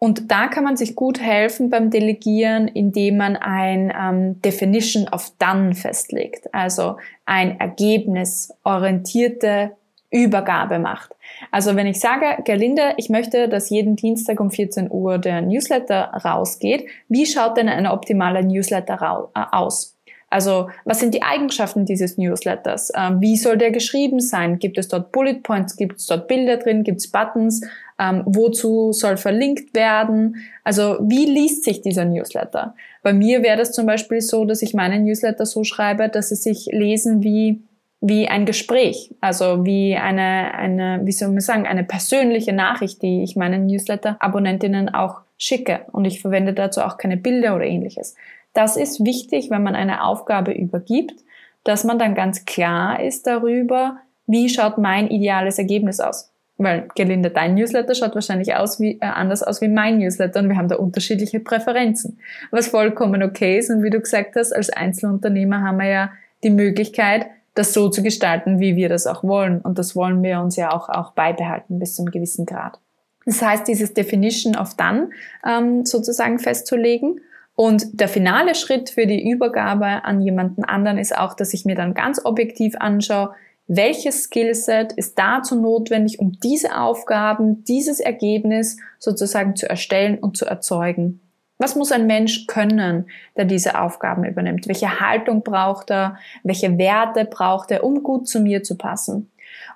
Und 0.00 0.30
da 0.30 0.46
kann 0.46 0.62
man 0.62 0.76
sich 0.76 0.94
gut 0.94 1.20
helfen 1.20 1.70
beim 1.70 1.90
Delegieren, 1.90 2.68
indem 2.68 3.16
man 3.16 3.34
ein 3.34 3.92
ähm, 3.98 4.40
Definition 4.42 5.08
of 5.08 5.32
Done 5.40 5.74
festlegt, 5.74 6.54
also 6.54 6.98
ein 7.26 7.58
ergebnisorientierte 7.58 9.72
Übergabe 10.10 10.78
macht. 10.78 11.14
Also 11.50 11.76
wenn 11.76 11.86
ich 11.86 12.00
sage, 12.00 12.42
Gerlinde, 12.44 12.94
ich 12.96 13.10
möchte, 13.10 13.48
dass 13.48 13.70
jeden 13.70 13.96
Dienstag 13.96 14.40
um 14.40 14.50
14 14.50 14.90
Uhr 14.90 15.18
der 15.18 15.42
Newsletter 15.42 16.12
rausgeht, 16.24 16.86
wie 17.08 17.26
schaut 17.26 17.56
denn 17.56 17.68
ein 17.68 17.86
optimaler 17.86 18.42
Newsletter 18.42 19.30
äh, 19.34 19.40
aus? 19.52 19.98
Also 20.30 20.68
was 20.84 21.00
sind 21.00 21.14
die 21.14 21.22
Eigenschaften 21.22 21.86
dieses 21.86 22.18
Newsletters? 22.18 22.92
Ähm, 22.94 23.20
wie 23.20 23.36
soll 23.36 23.56
der 23.56 23.70
geschrieben 23.70 24.20
sein? 24.20 24.58
Gibt 24.58 24.76
es 24.76 24.88
dort 24.88 25.10
Bullet 25.12 25.42
Points? 25.42 25.76
Gibt 25.76 25.98
es 25.98 26.06
dort 26.06 26.28
Bilder 26.28 26.58
drin? 26.58 26.84
Gibt 26.84 27.00
es 27.00 27.10
Buttons? 27.10 27.62
Ähm, 27.98 28.22
wozu 28.26 28.92
soll 28.92 29.16
verlinkt 29.16 29.74
werden? 29.74 30.36
Also 30.64 30.98
wie 31.00 31.24
liest 31.24 31.64
sich 31.64 31.80
dieser 31.80 32.04
Newsletter? 32.04 32.74
Bei 33.02 33.12
mir 33.12 33.42
wäre 33.42 33.56
das 33.56 33.72
zum 33.72 33.86
Beispiel 33.86 34.20
so, 34.20 34.44
dass 34.44 34.60
ich 34.60 34.74
meinen 34.74 35.04
Newsletter 35.04 35.46
so 35.46 35.64
schreibe, 35.64 36.08
dass 36.08 36.28
sie 36.28 36.36
sich 36.36 36.68
lesen 36.72 37.22
wie 37.22 37.62
wie 38.00 38.28
ein 38.28 38.46
Gespräch, 38.46 39.14
also 39.20 39.64
wie 39.64 39.96
eine, 39.96 40.54
eine, 40.54 41.00
wie 41.04 41.12
soll 41.12 41.28
man 41.28 41.40
sagen, 41.40 41.66
eine 41.66 41.84
persönliche 41.84 42.52
Nachricht, 42.52 43.02
die 43.02 43.22
ich 43.22 43.34
meinen 43.34 43.66
Newsletter-Abonnentinnen 43.66 44.88
auch 44.94 45.22
schicke. 45.36 45.80
Und 45.92 46.04
ich 46.04 46.20
verwende 46.20 46.52
dazu 46.52 46.82
auch 46.82 46.96
keine 46.96 47.16
Bilder 47.16 47.56
oder 47.56 47.64
ähnliches. 47.64 48.14
Das 48.52 48.76
ist 48.76 49.04
wichtig, 49.04 49.50
wenn 49.50 49.62
man 49.62 49.74
eine 49.74 50.04
Aufgabe 50.04 50.52
übergibt, 50.52 51.20
dass 51.64 51.84
man 51.84 51.98
dann 51.98 52.14
ganz 52.14 52.44
klar 52.44 53.02
ist 53.02 53.26
darüber, 53.26 53.98
wie 54.26 54.48
schaut 54.48 54.78
mein 54.78 55.08
ideales 55.08 55.58
Ergebnis 55.58 56.00
aus. 56.00 56.30
Weil, 56.56 56.88
gelinde, 56.96 57.30
dein 57.30 57.54
Newsletter 57.54 57.94
schaut 57.94 58.14
wahrscheinlich 58.14 58.54
aus 58.54 58.80
wie, 58.80 58.98
äh, 59.00 59.06
anders 59.06 59.44
aus 59.44 59.60
wie 59.60 59.68
mein 59.68 59.98
Newsletter 59.98 60.40
und 60.40 60.48
wir 60.48 60.56
haben 60.56 60.68
da 60.68 60.76
unterschiedliche 60.76 61.38
Präferenzen. 61.38 62.18
Was 62.50 62.68
vollkommen 62.68 63.22
okay 63.22 63.58
ist 63.58 63.70
und 63.70 63.82
wie 63.84 63.90
du 63.90 64.00
gesagt 64.00 64.34
hast, 64.34 64.52
als 64.52 64.70
Einzelunternehmer 64.70 65.62
haben 65.62 65.78
wir 65.78 65.86
ja 65.86 66.10
die 66.42 66.50
Möglichkeit, 66.50 67.26
das 67.58 67.74
so 67.74 67.88
zu 67.88 68.02
gestalten, 68.02 68.60
wie 68.60 68.76
wir 68.76 68.88
das 68.88 69.06
auch 69.06 69.24
wollen. 69.24 69.60
Und 69.60 69.78
das 69.78 69.96
wollen 69.96 70.22
wir 70.22 70.40
uns 70.40 70.56
ja 70.56 70.72
auch, 70.72 70.88
auch 70.88 71.12
beibehalten 71.12 71.78
bis 71.78 71.96
zu 71.96 72.02
einem 72.02 72.12
gewissen 72.12 72.46
Grad. 72.46 72.78
Das 73.26 73.42
heißt, 73.42 73.66
dieses 73.66 73.92
Definition 73.92 74.56
of 74.56 74.74
Done 74.74 75.10
ähm, 75.46 75.84
sozusagen 75.84 76.38
festzulegen. 76.38 77.20
Und 77.54 78.00
der 78.00 78.08
finale 78.08 78.54
Schritt 78.54 78.90
für 78.90 79.06
die 79.06 79.28
Übergabe 79.28 80.04
an 80.04 80.22
jemanden 80.22 80.64
anderen 80.64 80.98
ist 80.98 81.16
auch, 81.16 81.34
dass 81.34 81.52
ich 81.52 81.64
mir 81.64 81.74
dann 81.74 81.92
ganz 81.92 82.24
objektiv 82.24 82.76
anschaue, 82.78 83.34
welches 83.66 84.22
Skillset 84.22 84.92
ist 84.92 85.18
dazu 85.18 85.60
notwendig, 85.60 86.20
um 86.20 86.38
diese 86.40 86.78
Aufgaben, 86.78 87.64
dieses 87.64 88.00
Ergebnis 88.00 88.78
sozusagen 88.98 89.56
zu 89.56 89.68
erstellen 89.68 90.18
und 90.18 90.36
zu 90.36 90.46
erzeugen. 90.46 91.20
Was 91.58 91.74
muss 91.74 91.92
ein 91.92 92.06
Mensch 92.06 92.46
können, 92.46 93.06
der 93.36 93.44
diese 93.44 93.80
Aufgaben 93.80 94.24
übernimmt? 94.24 94.68
Welche 94.68 95.00
Haltung 95.00 95.42
braucht 95.42 95.90
er? 95.90 96.16
Welche 96.44 96.78
Werte 96.78 97.24
braucht 97.24 97.70
er, 97.70 97.84
um 97.84 98.02
gut 98.02 98.28
zu 98.28 98.40
mir 98.40 98.62
zu 98.62 98.76
passen? 98.76 99.30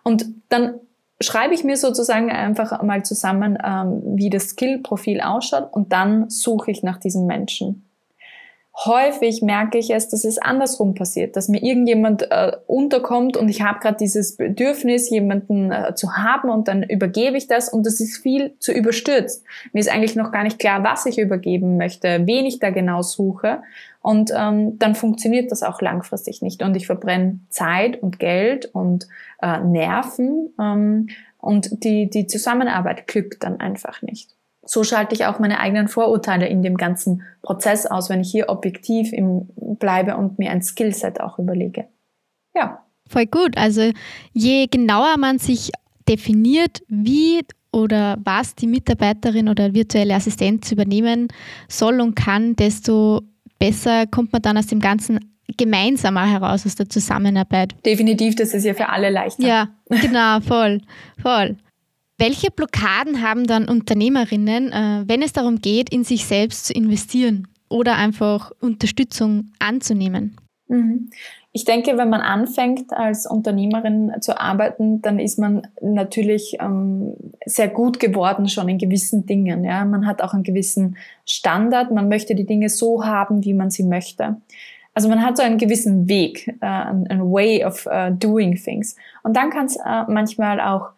Und 0.05 0.27
dann 0.49 0.75
schreibe 1.21 1.55
ich 1.55 1.65
mir 1.65 1.77
sozusagen 1.77 2.31
einfach 2.31 2.83
mal 2.83 3.05
zusammen, 3.05 3.59
ähm, 3.65 4.03
wie 4.05 4.31
das 4.31 4.51
Skill-Profil 4.51 5.21
ausschaut 5.21 5.73
und 5.73 5.93
dann 5.93 6.31
suche 6.31 6.71
ich 6.71 6.83
nach 6.83 6.99
diesen 6.99 7.27
Menschen 7.27 7.85
häufig 8.87 9.43
merke 9.43 9.79
ich 9.79 9.91
es, 9.91 10.09
dass 10.09 10.25
es 10.25 10.39
andersrum 10.39 10.95
passiert, 10.95 11.37
dass 11.37 11.49
mir 11.49 11.63
irgendjemand 11.63 12.31
äh, 12.31 12.53
unterkommt 12.67 13.37
und 13.37 13.49
ich 13.49 13.63
habe 13.63 13.81
gerade 13.81 13.97
dieses 13.97 14.37
Bedürfnis, 14.37 15.11
jemanden 15.11 15.71
äh, 15.71 15.95
zu 15.95 16.17
haben 16.17 16.51
und 16.51 16.69
dann 16.69 16.83
übergebe 16.83 17.37
ich 17.37 17.47
das 17.47 17.69
und 17.69 17.87
das 17.87 18.01
ist 18.01 18.19
viel 18.19 18.55
zu 18.59 18.73
überstürzt. 18.73 19.45
Mir 19.73 19.81
ist 19.81 19.93
eigentlich 19.93 20.17
noch 20.17 20.33
gar 20.33 20.45
nicht 20.45 20.59
klar, 20.59 20.83
was 20.85 21.07
ich 21.07 21.19
übergeben 21.19 21.77
möchte, 21.77 22.23
wen 22.27 22.47
ich 22.47 22.59
da 22.59 22.71
genau 22.71 23.03
suche 23.03 23.63
und 24.01 24.33
ähm, 24.37 24.79
dann 24.79 24.95
funktioniert 24.95 25.51
das 25.51 25.63
auch 25.63 25.81
langfristig 25.81 26.43
nicht 26.43 26.63
und 26.63 26.77
ich 26.77 26.87
verbrenne 26.87 27.41
Zeit 27.51 28.03
und 28.03 28.19
Geld 28.19 28.67
und 28.67 29.07
äh, 29.41 29.61
Nerven 29.61 30.55
ähm, 30.61 31.09
und 31.39 31.85
die, 31.85 32.09
die 32.09 32.27
Zusammenarbeit 32.27 33.07
glückt 33.07 33.43
dann 33.43 33.61
einfach 33.61 34.03
nicht 34.03 34.35
so 34.65 34.85
schalte 34.85 35.15
ich 35.15 35.27
auch 35.27 35.39
meine 35.39 35.59
eigenen 35.59 35.89
Vorurteile 35.89 36.47
in 36.47 36.63
dem 36.63 36.77
ganzen 36.77 37.23
Prozess 37.43 37.87
aus, 37.87 38.09
wenn 38.11 38.21
ich 38.21 38.31
hier 38.31 38.49
objektiv 38.49 39.13
im, 39.13 39.49
bleibe 39.57 40.17
und 40.17 40.39
mir 40.39 40.51
ein 40.51 40.63
Skillset 40.63 41.21
auch 41.21 41.39
überlege. 41.39 41.87
Ja. 42.55 42.85
Voll 43.09 43.27
gut. 43.27 43.57
Also 43.57 43.91
je 44.33 44.67
genauer 44.69 45.17
man 45.19 45.39
sich 45.39 45.71
definiert, 46.09 46.83
wie 46.89 47.41
oder 47.73 48.19
was 48.23 48.55
die 48.55 48.67
Mitarbeiterin 48.67 49.49
oder 49.49 49.75
virtuelle 49.75 50.15
Assistenz 50.15 50.71
übernehmen 50.71 51.29
soll 51.69 52.01
und 52.01 52.15
kann, 52.15 52.55
desto 52.55 53.23
besser 53.59 54.07
kommt 54.07 54.33
man 54.33 54.43
dann 54.43 54.59
aus 54.59 54.67
dem 54.67 54.81
Ganzen 54.81 55.33
gemeinsamer 55.57 56.27
heraus, 56.31 56.67
aus 56.67 56.75
der 56.75 56.89
Zusammenarbeit. 56.89 57.75
Definitiv, 57.85 58.35
das 58.37 58.55
ist 58.55 58.65
ja 58.65 58.75
für 58.75 58.89
alle 58.89 59.11
leichter. 59.11 59.47
Ja, 59.47 59.69
genau, 59.89 60.41
voll, 60.41 60.81
voll. 61.21 61.57
Welche 62.23 62.53
Blockaden 62.53 63.21
haben 63.21 63.49
dann 63.49 63.69
Unternehmerinnen, 63.69 64.71
äh, 64.71 65.03
wenn 65.09 65.23
es 65.23 65.33
darum 65.33 65.57
geht, 65.57 65.93
in 65.93 66.05
sich 66.05 66.25
selbst 66.25 66.67
zu 66.67 66.73
investieren 66.73 67.49
oder 67.69 67.97
einfach 67.97 68.53
Unterstützung 68.61 69.51
anzunehmen? 69.59 70.37
Mhm. 70.69 71.11
Ich 71.51 71.65
denke, 71.65 71.99
wenn 71.99 72.09
man 72.11 72.21
anfängt 72.21 72.93
als 72.93 73.27
Unternehmerin 73.27 74.13
zu 74.21 74.41
arbeiten, 74.41 75.03
dann 75.03 75.19
ist 75.19 75.37
man 75.37 75.67
natürlich 75.81 76.59
ähm, 76.61 77.15
sehr 77.45 77.67
gut 77.67 77.99
geworden 77.99 78.49
schon 78.49 78.69
in 78.69 78.79
gewissen 78.79 79.27
Dingen. 79.27 79.65
Ja? 79.65 79.85
Man 79.85 80.07
hat 80.07 80.23
auch 80.23 80.33
einen 80.33 80.45
gewissen 80.45 80.97
Standard, 81.27 81.91
man 81.91 82.09
möchte 82.09 82.37
die 82.37 82.47
Dinge 82.47 82.69
so 82.69 83.05
haben, 83.05 83.45
wie 83.45 83.53
man 83.53 83.71
sie 83.73 83.83
möchte. 83.83 84.37
Also 84.95 85.09
man 85.09 85.25
hat 85.25 85.39
so 85.39 85.43
einen 85.43 85.59
gewissen 85.59 86.09
Weg, 86.09 86.47
äh, 86.61 86.67
ein 86.67 87.33
Way 87.33 87.65
of 87.65 87.85
uh, 87.87 88.11
doing 88.13 88.55
things. 88.55 88.95
Und 89.25 89.37
dann 89.37 89.51
kann 89.51 89.67
es 89.67 89.75
äh, 89.75 90.05
manchmal 90.07 90.61
auch 90.61 90.91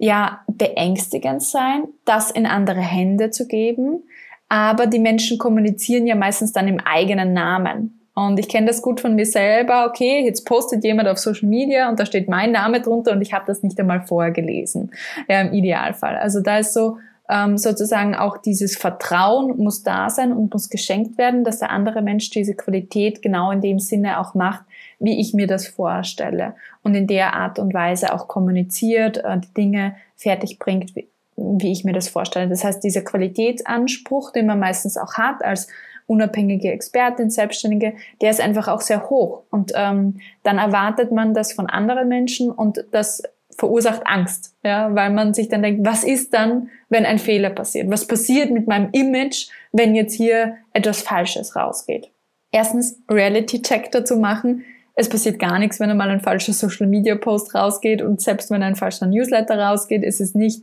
ja 0.00 0.40
beängstigend 0.48 1.42
sein, 1.42 1.84
das 2.06 2.30
in 2.30 2.46
andere 2.46 2.80
Hände 2.80 3.30
zu 3.30 3.46
geben. 3.46 4.02
Aber 4.48 4.86
die 4.86 4.98
Menschen 4.98 5.38
kommunizieren 5.38 6.06
ja 6.06 6.16
meistens 6.16 6.52
dann 6.52 6.66
im 6.66 6.80
eigenen 6.80 7.34
Namen. 7.34 8.00
Und 8.14 8.40
ich 8.40 8.48
kenne 8.48 8.66
das 8.66 8.82
gut 8.82 9.00
von 9.00 9.14
mir 9.14 9.26
selber. 9.26 9.86
Okay, 9.86 10.24
jetzt 10.24 10.44
postet 10.44 10.82
jemand 10.84 11.08
auf 11.08 11.18
Social 11.18 11.48
Media 11.48 11.88
und 11.88 12.00
da 12.00 12.06
steht 12.06 12.28
mein 12.28 12.50
Name 12.50 12.80
drunter 12.80 13.12
und 13.12 13.20
ich 13.20 13.32
habe 13.32 13.44
das 13.46 13.62
nicht 13.62 13.78
einmal 13.78 14.02
vorher 14.02 14.32
gelesen. 14.32 14.90
Ja, 15.28 15.42
im 15.42 15.52
Idealfall. 15.52 16.16
Also 16.16 16.40
da 16.40 16.58
ist 16.58 16.72
so 16.72 16.96
ähm, 17.28 17.58
sozusagen 17.58 18.14
auch 18.14 18.38
dieses 18.38 18.76
Vertrauen 18.76 19.56
muss 19.58 19.82
da 19.82 20.10
sein 20.10 20.32
und 20.32 20.52
muss 20.52 20.70
geschenkt 20.70 21.16
werden, 21.18 21.44
dass 21.44 21.60
der 21.60 21.70
andere 21.70 22.02
Mensch 22.02 22.30
diese 22.30 22.54
Qualität 22.54 23.22
genau 23.22 23.52
in 23.52 23.60
dem 23.60 23.78
Sinne 23.78 24.18
auch 24.18 24.34
macht, 24.34 24.64
wie 25.00 25.18
ich 25.18 25.34
mir 25.34 25.46
das 25.46 25.66
vorstelle 25.66 26.54
und 26.84 26.94
in 26.94 27.06
der 27.06 27.34
Art 27.34 27.58
und 27.58 27.74
Weise 27.74 28.14
auch 28.14 28.28
kommuniziert, 28.28 29.18
äh, 29.18 29.38
die 29.38 29.52
Dinge 29.54 29.96
fertig 30.14 30.58
bringt, 30.58 30.94
wie, 30.94 31.72
ich 31.72 31.84
mir 31.84 31.94
das 31.94 32.08
vorstelle. 32.08 32.48
Das 32.48 32.64
heißt, 32.64 32.84
dieser 32.84 33.00
Qualitätsanspruch, 33.00 34.30
den 34.32 34.46
man 34.46 34.60
meistens 34.60 34.98
auch 34.98 35.14
hat 35.14 35.42
als 35.42 35.68
unabhängige 36.06 36.70
Expertin, 36.70 37.30
Selbstständige, 37.30 37.94
der 38.20 38.30
ist 38.30 38.40
einfach 38.40 38.68
auch 38.68 38.82
sehr 38.82 39.08
hoch. 39.08 39.44
Und 39.50 39.72
ähm, 39.74 40.20
dann 40.42 40.58
erwartet 40.58 41.12
man 41.12 41.32
das 41.32 41.52
von 41.52 41.70
anderen 41.70 42.08
Menschen 42.08 42.50
und 42.50 42.84
das 42.90 43.22
verursacht 43.56 44.02
Angst, 44.06 44.54
ja, 44.64 44.94
weil 44.94 45.10
man 45.10 45.34
sich 45.34 45.48
dann 45.48 45.62
denkt, 45.62 45.86
was 45.86 46.02
ist 46.04 46.34
dann, 46.34 46.68
wenn 46.88 47.06
ein 47.06 47.18
Fehler 47.18 47.50
passiert? 47.50 47.90
Was 47.90 48.06
passiert 48.06 48.50
mit 48.50 48.66
meinem 48.66 48.90
Image, 48.92 49.48
wenn 49.72 49.94
jetzt 49.94 50.14
hier 50.14 50.56
etwas 50.72 51.02
Falsches 51.02 51.56
rausgeht? 51.56 52.10
Erstens 52.52 52.98
Reality-Check 53.08 53.92
dazu 53.92 54.16
machen. 54.16 54.64
Es 55.00 55.08
passiert 55.08 55.38
gar 55.38 55.58
nichts, 55.58 55.80
wenn 55.80 55.88
einmal 55.88 56.10
ein 56.10 56.20
falscher 56.20 56.52
Social-Media-Post 56.52 57.54
rausgeht 57.54 58.02
und 58.02 58.20
selbst 58.20 58.50
wenn 58.50 58.62
ein 58.62 58.76
falscher 58.76 59.06
Newsletter 59.06 59.58
rausgeht, 59.58 60.04
ist 60.04 60.20
es 60.20 60.34
nicht 60.34 60.62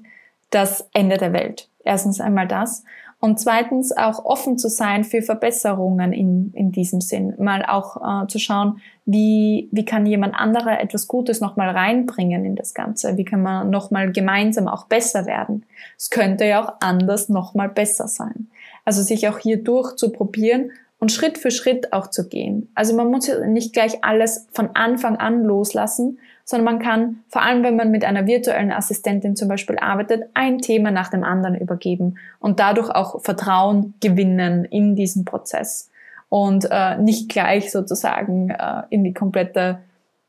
das 0.51 0.87
Ende 0.93 1.17
der 1.17 1.33
Welt. 1.33 1.71
Erstens 1.83 2.21
einmal 2.21 2.47
das. 2.47 2.83
Und 3.19 3.39
zweitens 3.39 3.97
auch 3.97 4.23
offen 4.25 4.59
zu 4.59 4.69
sein 4.69 5.05
für 5.05 5.23
Verbesserungen 5.23 6.13
in, 6.13 6.51
in 6.53 6.71
diesem 6.71 7.01
Sinn. 7.01 7.33
Mal 7.39 7.65
auch 7.65 7.97
äh, 7.97 8.27
zu 8.27 8.37
schauen, 8.37 8.79
wie, 9.05 9.69
wie 9.71 9.85
kann 9.85 10.05
jemand 10.05 10.35
anderer 10.35 10.79
etwas 10.81 11.07
Gutes 11.07 11.41
nochmal 11.41 11.71
reinbringen 11.71 12.45
in 12.45 12.55
das 12.55 12.75
Ganze? 12.75 13.17
Wie 13.17 13.25
kann 13.25 13.41
man 13.41 13.71
nochmal 13.71 14.11
gemeinsam 14.11 14.67
auch 14.67 14.85
besser 14.85 15.25
werden? 15.25 15.65
Es 15.97 16.11
könnte 16.11 16.45
ja 16.45 16.63
auch 16.63 16.73
anders 16.79 17.27
nochmal 17.27 17.69
besser 17.69 18.07
sein. 18.07 18.51
Also 18.85 19.01
sich 19.01 19.27
auch 19.27 19.39
hier 19.39 19.63
durchzuprobieren 19.63 20.69
und 20.99 21.11
Schritt 21.11 21.37
für 21.37 21.51
Schritt 21.51 21.93
auch 21.93 22.07
zu 22.07 22.27
gehen. 22.27 22.71
Also 22.75 22.95
man 22.95 23.11
muss 23.11 23.29
nicht 23.47 23.73
gleich 23.73 24.03
alles 24.03 24.47
von 24.51 24.69
Anfang 24.73 25.17
an 25.17 25.43
loslassen, 25.43 26.19
sondern 26.43 26.65
man 26.75 26.79
kann, 26.79 27.23
vor 27.27 27.41
allem 27.43 27.63
wenn 27.63 27.75
man 27.75 27.91
mit 27.91 28.05
einer 28.05 28.25
virtuellen 28.25 28.71
Assistentin 28.71 29.35
zum 29.35 29.49
Beispiel 29.49 29.77
arbeitet, 29.77 30.29
ein 30.33 30.59
Thema 30.59 30.91
nach 30.91 31.09
dem 31.09 31.23
anderen 31.23 31.55
übergeben 31.55 32.17
und 32.39 32.59
dadurch 32.59 32.89
auch 32.89 33.21
Vertrauen 33.21 33.93
gewinnen 33.99 34.65
in 34.65 34.95
diesen 34.95 35.25
Prozess 35.25 35.89
und 36.29 36.67
äh, 36.71 36.97
nicht 36.97 37.29
gleich 37.29 37.71
sozusagen 37.71 38.49
äh, 38.49 38.83
in 38.89 39.03
die 39.03 39.13
komplette, 39.13 39.79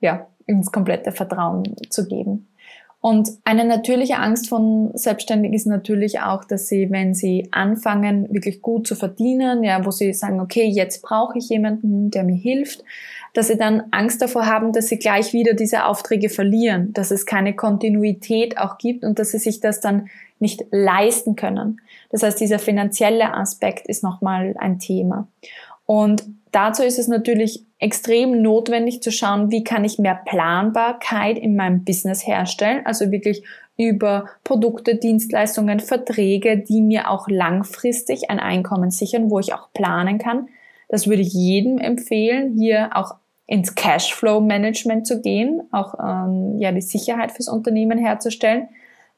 ja, 0.00 0.26
ins 0.46 0.72
komplette 0.72 1.12
Vertrauen 1.12 1.76
zu 1.88 2.08
geben. 2.08 2.47
Und 3.00 3.30
eine 3.44 3.64
natürliche 3.64 4.18
Angst 4.18 4.48
von 4.48 4.90
Selbstständigen 4.94 5.54
ist 5.54 5.66
natürlich 5.66 6.20
auch, 6.20 6.42
dass 6.42 6.66
sie, 6.66 6.90
wenn 6.90 7.14
sie 7.14 7.46
anfangen, 7.52 8.26
wirklich 8.32 8.60
gut 8.60 8.88
zu 8.88 8.96
verdienen, 8.96 9.62
ja, 9.62 9.84
wo 9.84 9.92
sie 9.92 10.12
sagen, 10.12 10.40
okay, 10.40 10.66
jetzt 10.66 11.02
brauche 11.02 11.38
ich 11.38 11.48
jemanden, 11.48 12.10
der 12.10 12.24
mir 12.24 12.34
hilft, 12.34 12.82
dass 13.34 13.46
sie 13.48 13.56
dann 13.56 13.84
Angst 13.92 14.20
davor 14.20 14.46
haben, 14.46 14.72
dass 14.72 14.88
sie 14.88 14.98
gleich 14.98 15.32
wieder 15.32 15.54
diese 15.54 15.84
Aufträge 15.84 16.28
verlieren, 16.28 16.92
dass 16.92 17.12
es 17.12 17.24
keine 17.24 17.54
Kontinuität 17.54 18.58
auch 18.58 18.78
gibt 18.78 19.04
und 19.04 19.20
dass 19.20 19.30
sie 19.30 19.38
sich 19.38 19.60
das 19.60 19.80
dann 19.80 20.08
nicht 20.40 20.64
leisten 20.72 21.36
können. 21.36 21.80
Das 22.10 22.22
heißt, 22.22 22.40
dieser 22.40 22.58
finanzielle 22.58 23.34
Aspekt 23.34 23.86
ist 23.86 24.02
nochmal 24.02 24.54
ein 24.58 24.78
Thema. 24.78 25.28
Und 25.90 26.24
dazu 26.52 26.82
ist 26.82 26.98
es 26.98 27.08
natürlich 27.08 27.64
extrem 27.78 28.42
notwendig 28.42 29.02
zu 29.02 29.10
schauen, 29.10 29.50
wie 29.50 29.64
kann 29.64 29.86
ich 29.86 29.98
mehr 29.98 30.20
Planbarkeit 30.22 31.38
in 31.38 31.56
meinem 31.56 31.82
Business 31.82 32.26
herstellen, 32.26 32.84
also 32.84 33.10
wirklich 33.10 33.42
über 33.78 34.26
Produkte, 34.44 34.96
Dienstleistungen, 34.96 35.80
Verträge, 35.80 36.58
die 36.58 36.82
mir 36.82 37.10
auch 37.10 37.26
langfristig 37.28 38.28
ein 38.28 38.38
Einkommen 38.38 38.90
sichern, 38.90 39.30
wo 39.30 39.38
ich 39.38 39.54
auch 39.54 39.72
planen 39.72 40.18
kann. 40.18 40.48
Das 40.90 41.06
würde 41.06 41.22
ich 41.22 41.32
jedem 41.32 41.78
empfehlen, 41.78 42.58
hier 42.58 42.90
auch 42.92 43.14
ins 43.46 43.74
Cashflow-Management 43.74 45.06
zu 45.06 45.22
gehen, 45.22 45.62
auch 45.72 45.94
ähm, 45.98 46.58
ja 46.58 46.70
die 46.70 46.82
Sicherheit 46.82 47.32
fürs 47.32 47.48
Unternehmen 47.48 47.96
herzustellen, 47.96 48.68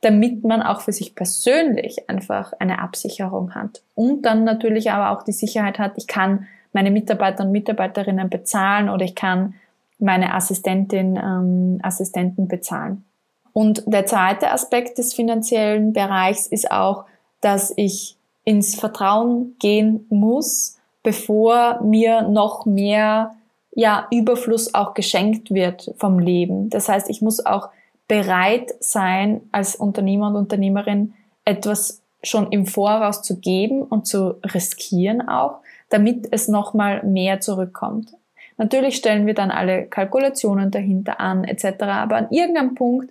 damit 0.02 0.44
man 0.44 0.62
auch 0.62 0.82
für 0.82 0.92
sich 0.92 1.16
persönlich 1.16 2.08
einfach 2.08 2.52
eine 2.60 2.78
Absicherung 2.78 3.56
hat 3.56 3.82
und 3.96 4.22
dann 4.24 4.44
natürlich 4.44 4.92
aber 4.92 5.10
auch 5.10 5.24
die 5.24 5.32
Sicherheit 5.32 5.80
hat, 5.80 5.94
ich 5.96 6.06
kann 6.06 6.46
meine 6.72 6.90
Mitarbeiter 6.90 7.44
und 7.44 7.52
Mitarbeiterinnen 7.52 8.30
bezahlen 8.30 8.88
oder 8.88 9.04
ich 9.04 9.14
kann 9.14 9.54
meine 9.98 10.34
Assistentin, 10.34 11.16
ähm, 11.16 11.78
Assistenten 11.82 12.48
bezahlen. 12.48 13.04
Und 13.52 13.82
der 13.86 14.06
zweite 14.06 14.50
Aspekt 14.52 14.98
des 14.98 15.12
finanziellen 15.12 15.92
Bereichs 15.92 16.46
ist 16.46 16.70
auch, 16.70 17.04
dass 17.40 17.72
ich 17.76 18.16
ins 18.44 18.74
Vertrauen 18.74 19.56
gehen 19.58 20.06
muss, 20.08 20.78
bevor 21.02 21.80
mir 21.82 22.22
noch 22.22 22.66
mehr 22.66 23.34
ja, 23.72 24.06
Überfluss 24.10 24.74
auch 24.74 24.94
geschenkt 24.94 25.50
wird 25.50 25.92
vom 25.96 26.18
Leben. 26.18 26.70
Das 26.70 26.88
heißt, 26.88 27.08
ich 27.08 27.22
muss 27.22 27.44
auch 27.44 27.68
bereit 28.08 28.74
sein, 28.80 29.42
als 29.52 29.76
Unternehmer 29.76 30.28
und 30.28 30.36
Unternehmerin 30.36 31.14
etwas 31.44 32.02
schon 32.22 32.50
im 32.50 32.66
Voraus 32.66 33.22
zu 33.22 33.38
geben 33.38 33.82
und 33.82 34.06
zu 34.06 34.36
riskieren 34.44 35.26
auch, 35.26 35.60
damit 35.90 36.28
es 36.30 36.48
nochmal 36.48 37.02
mehr 37.04 37.40
zurückkommt. 37.40 38.12
Natürlich 38.56 38.96
stellen 38.96 39.26
wir 39.26 39.34
dann 39.34 39.50
alle 39.50 39.86
Kalkulationen 39.86 40.70
dahinter 40.70 41.20
an 41.20 41.44
etc. 41.44 41.82
Aber 41.82 42.16
an 42.16 42.30
irgendeinem 42.30 42.74
Punkt 42.74 43.10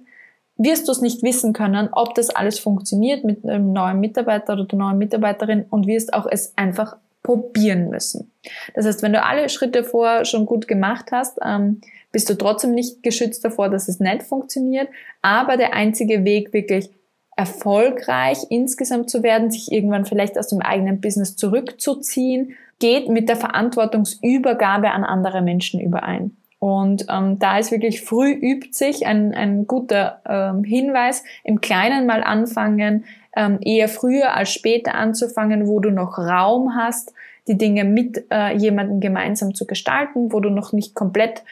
wirst 0.58 0.88
du 0.88 0.92
es 0.92 1.02
nicht 1.02 1.24
wissen 1.24 1.54
können, 1.54 1.90
ob 1.92 2.14
das 2.16 2.30
alles 2.30 2.60
funktioniert 2.60 3.24
mit 3.24 3.46
einem 3.46 3.72
neuen 3.72 4.00
Mitarbeiter 4.00 4.54
oder 4.54 4.66
der 4.66 4.78
neuen 4.78 4.98
Mitarbeiterin 4.98 5.66
und 5.70 5.88
wirst 5.88 6.14
auch 6.14 6.28
es 6.30 6.54
einfach 6.58 6.98
probieren 7.24 7.90
müssen. 7.90 8.32
Das 8.76 8.86
heißt, 8.86 9.02
wenn 9.02 9.14
du 9.14 9.24
alle 9.24 9.50
Schritte 9.50 9.84
vorher 9.84 10.26
schon 10.26 10.46
gut 10.46 10.68
gemacht 10.68 11.08
hast, 11.12 11.40
ähm, 11.44 11.82
bist 12.12 12.30
du 12.30 12.36
trotzdem 12.36 12.74
nicht 12.74 13.04
geschützt 13.04 13.44
davor, 13.46 13.70
dass 13.70 13.88
es 13.88 14.00
nicht 14.00 14.24
funktioniert. 14.24 14.90
Aber 15.22 15.58
der 15.58 15.74
einzige 15.74 16.24
Weg, 16.26 16.54
wirklich 16.54 16.90
erfolgreich 17.36 18.40
insgesamt 18.50 19.10
zu 19.10 19.24
werden, 19.24 19.50
sich 19.50 19.72
irgendwann 19.72 20.06
vielleicht 20.06 20.38
aus 20.38 20.50
dem 20.50 20.62
eigenen 20.62 21.00
Business 21.00 21.38
zurückzuziehen, 21.38 22.56
geht 22.80 23.10
mit 23.10 23.30
der 23.30 23.36
Verantwortungsübergabe 23.36 24.92
an 24.92 25.04
andere 25.04 25.42
Menschen 25.42 25.80
überein. 25.80 26.36
Und 26.60 27.06
ähm, 27.10 27.40
da 27.40 27.58
ist 27.58 27.72
wirklich 27.72 28.02
früh 28.02 28.32
übt 28.32 28.74
sich 28.74 29.06
ein, 29.06 29.34
ein 29.34 29.66
guter 29.66 30.22
ähm, 30.28 30.66
Hinweis, 30.66 31.24
im 31.46 31.62
Kleinen 31.62 32.06
mal 32.06 32.22
anfangen, 32.22 33.06
ähm, 33.36 33.60
eher 33.62 33.88
früher 33.88 34.34
als 34.34 34.52
später 34.52 34.96
anzufangen, 34.96 35.68
wo 35.68 35.80
du 35.80 35.90
noch 35.90 36.18
Raum 36.18 36.76
hast, 36.76 37.14
die 37.48 37.58
Dinge 37.58 37.86
mit 37.86 38.26
äh, 38.30 38.56
jemandem 38.56 39.00
gemeinsam 39.00 39.56
zu 39.56 39.66
gestalten, 39.66 40.34
wo 40.34 40.42
du 40.42 40.50
noch 40.50 40.74
nicht 40.74 40.96
komplett 40.96 41.44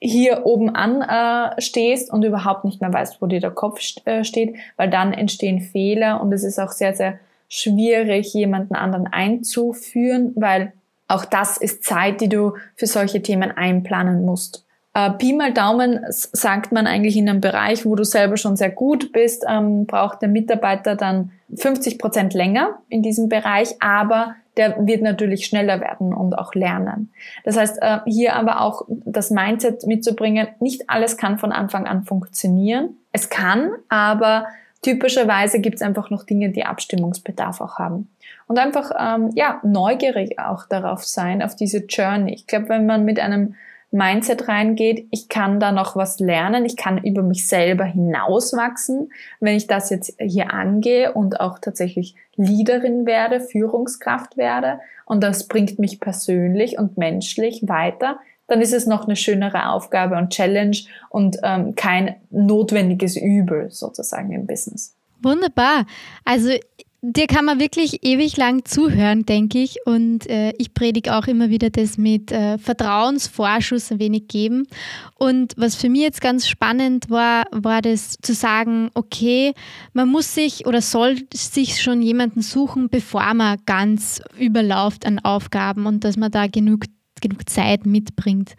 hier 0.00 0.44
oben 0.44 0.74
an 0.74 1.02
äh, 1.02 1.60
stehst 1.60 2.12
und 2.12 2.24
überhaupt 2.24 2.64
nicht 2.64 2.80
mehr 2.80 2.92
weißt, 2.92 3.20
wo 3.20 3.26
dir 3.26 3.40
der 3.40 3.50
Kopf 3.50 3.80
st 3.80 4.06
äh, 4.06 4.24
steht, 4.24 4.56
weil 4.76 4.90
dann 4.90 5.12
entstehen 5.12 5.60
Fehler 5.60 6.20
und 6.20 6.32
es 6.32 6.44
ist 6.44 6.58
auch 6.58 6.70
sehr, 6.70 6.94
sehr 6.94 7.18
schwierig, 7.48 8.32
jemanden 8.34 8.74
anderen 8.74 9.06
einzuführen, 9.06 10.32
weil 10.36 10.72
auch 11.08 11.24
das 11.24 11.56
ist 11.56 11.84
Zeit, 11.84 12.20
die 12.20 12.28
du 12.28 12.54
für 12.76 12.86
solche 12.86 13.22
Themen 13.22 13.50
einplanen 13.50 14.24
musst. 14.24 14.66
Äh, 14.94 15.10
Pi 15.12 15.32
mal 15.32 15.52
Daumen 15.52 16.00
sagt 16.08 16.72
man 16.72 16.86
eigentlich 16.86 17.16
in 17.16 17.28
einem 17.28 17.40
Bereich, 17.40 17.86
wo 17.86 17.94
du 17.94 18.04
selber 18.04 18.36
schon 18.36 18.56
sehr 18.56 18.70
gut 18.70 19.12
bist, 19.12 19.44
ähm, 19.48 19.86
braucht 19.86 20.22
der 20.22 20.28
Mitarbeiter 20.28 20.96
dann 20.96 21.32
50 21.54 21.98
Prozent 21.98 22.34
länger 22.34 22.78
in 22.88 23.02
diesem 23.02 23.28
Bereich, 23.28 23.76
aber 23.80 24.34
der 24.56 24.76
wird 24.86 25.02
natürlich 25.02 25.46
schneller 25.46 25.80
werden 25.80 26.12
und 26.12 26.36
auch 26.36 26.52
lernen. 26.54 27.12
Das 27.44 27.56
heißt, 27.56 27.78
äh, 27.80 27.98
hier 28.06 28.34
aber 28.34 28.60
auch 28.60 28.82
das 28.88 29.30
Mindset 29.30 29.86
mitzubringen, 29.86 30.48
nicht 30.58 30.90
alles 30.90 31.16
kann 31.16 31.38
von 31.38 31.52
Anfang 31.52 31.86
an 31.86 32.02
funktionieren. 32.02 32.96
Es 33.12 33.30
kann, 33.30 33.70
aber 33.88 34.46
typischerweise 34.82 35.60
gibt 35.60 35.76
es 35.76 35.82
einfach 35.82 36.10
noch 36.10 36.24
Dinge, 36.24 36.50
die 36.50 36.64
Abstimmungsbedarf 36.64 37.60
auch 37.60 37.78
haben. 37.78 38.10
Und 38.46 38.58
einfach 38.58 38.90
ähm, 38.98 39.30
ja 39.34 39.60
neugierig 39.62 40.38
auch 40.38 40.66
darauf 40.66 41.04
sein, 41.04 41.42
auf 41.42 41.54
diese 41.54 41.84
Journey. 41.86 42.34
Ich 42.34 42.46
glaube, 42.46 42.70
wenn 42.70 42.86
man 42.86 43.04
mit 43.04 43.20
einem 43.20 43.54
Mindset 43.90 44.48
reingeht, 44.48 45.06
ich 45.10 45.28
kann 45.28 45.60
da 45.60 45.72
noch 45.72 45.96
was 45.96 46.20
lernen, 46.20 46.66
ich 46.66 46.76
kann 46.76 46.98
über 46.98 47.22
mich 47.22 47.48
selber 47.48 47.84
hinauswachsen, 47.84 49.10
wenn 49.40 49.56
ich 49.56 49.66
das 49.66 49.88
jetzt 49.88 50.14
hier 50.20 50.52
angehe 50.52 51.12
und 51.12 51.40
auch 51.40 51.58
tatsächlich 51.58 52.14
Leaderin 52.36 53.06
werde, 53.06 53.40
Führungskraft 53.40 54.36
werde 54.36 54.80
und 55.06 55.22
das 55.22 55.48
bringt 55.48 55.78
mich 55.78 56.00
persönlich 56.00 56.78
und 56.78 56.98
menschlich 56.98 57.66
weiter, 57.66 58.18
dann 58.48 58.60
ist 58.60 58.72
es 58.72 58.86
noch 58.86 59.04
eine 59.04 59.16
schönere 59.16 59.68
Aufgabe 59.68 60.16
und 60.16 60.30
Challenge 60.30 60.76
und 61.10 61.38
ähm, 61.42 61.74
kein 61.74 62.16
notwendiges 62.30 63.16
Übel 63.16 63.70
sozusagen 63.70 64.32
im 64.32 64.46
Business. 64.46 64.94
Wunderbar. 65.22 65.86
Also 66.24 66.50
Dir 67.00 67.28
kann 67.28 67.44
man 67.44 67.60
wirklich 67.60 68.04
ewig 68.04 68.36
lang 68.36 68.64
zuhören, 68.64 69.24
denke 69.24 69.58
ich. 69.58 69.76
Und 69.86 70.28
äh, 70.28 70.52
ich 70.58 70.74
predige 70.74 71.14
auch 71.14 71.28
immer 71.28 71.48
wieder 71.48 71.70
das 71.70 71.96
mit 71.96 72.32
äh, 72.32 72.58
Vertrauensvorschuss 72.58 73.92
ein 73.92 74.00
wenig 74.00 74.26
geben. 74.26 74.66
Und 75.14 75.54
was 75.56 75.76
für 75.76 75.88
mich 75.88 76.00
jetzt 76.00 76.20
ganz 76.20 76.48
spannend 76.48 77.08
war, 77.08 77.44
war 77.52 77.82
das 77.82 78.16
zu 78.20 78.34
sagen, 78.34 78.90
okay, 78.94 79.54
man 79.92 80.08
muss 80.08 80.34
sich 80.34 80.66
oder 80.66 80.82
soll 80.82 81.18
sich 81.32 81.80
schon 81.80 82.02
jemanden 82.02 82.42
suchen, 82.42 82.88
bevor 82.88 83.32
man 83.32 83.58
ganz 83.64 84.20
überläuft 84.36 85.06
an 85.06 85.20
Aufgaben 85.20 85.86
und 85.86 86.02
dass 86.02 86.16
man 86.16 86.32
da 86.32 86.48
genug, 86.48 86.86
genug 87.20 87.48
Zeit 87.48 87.86
mitbringt. 87.86 88.54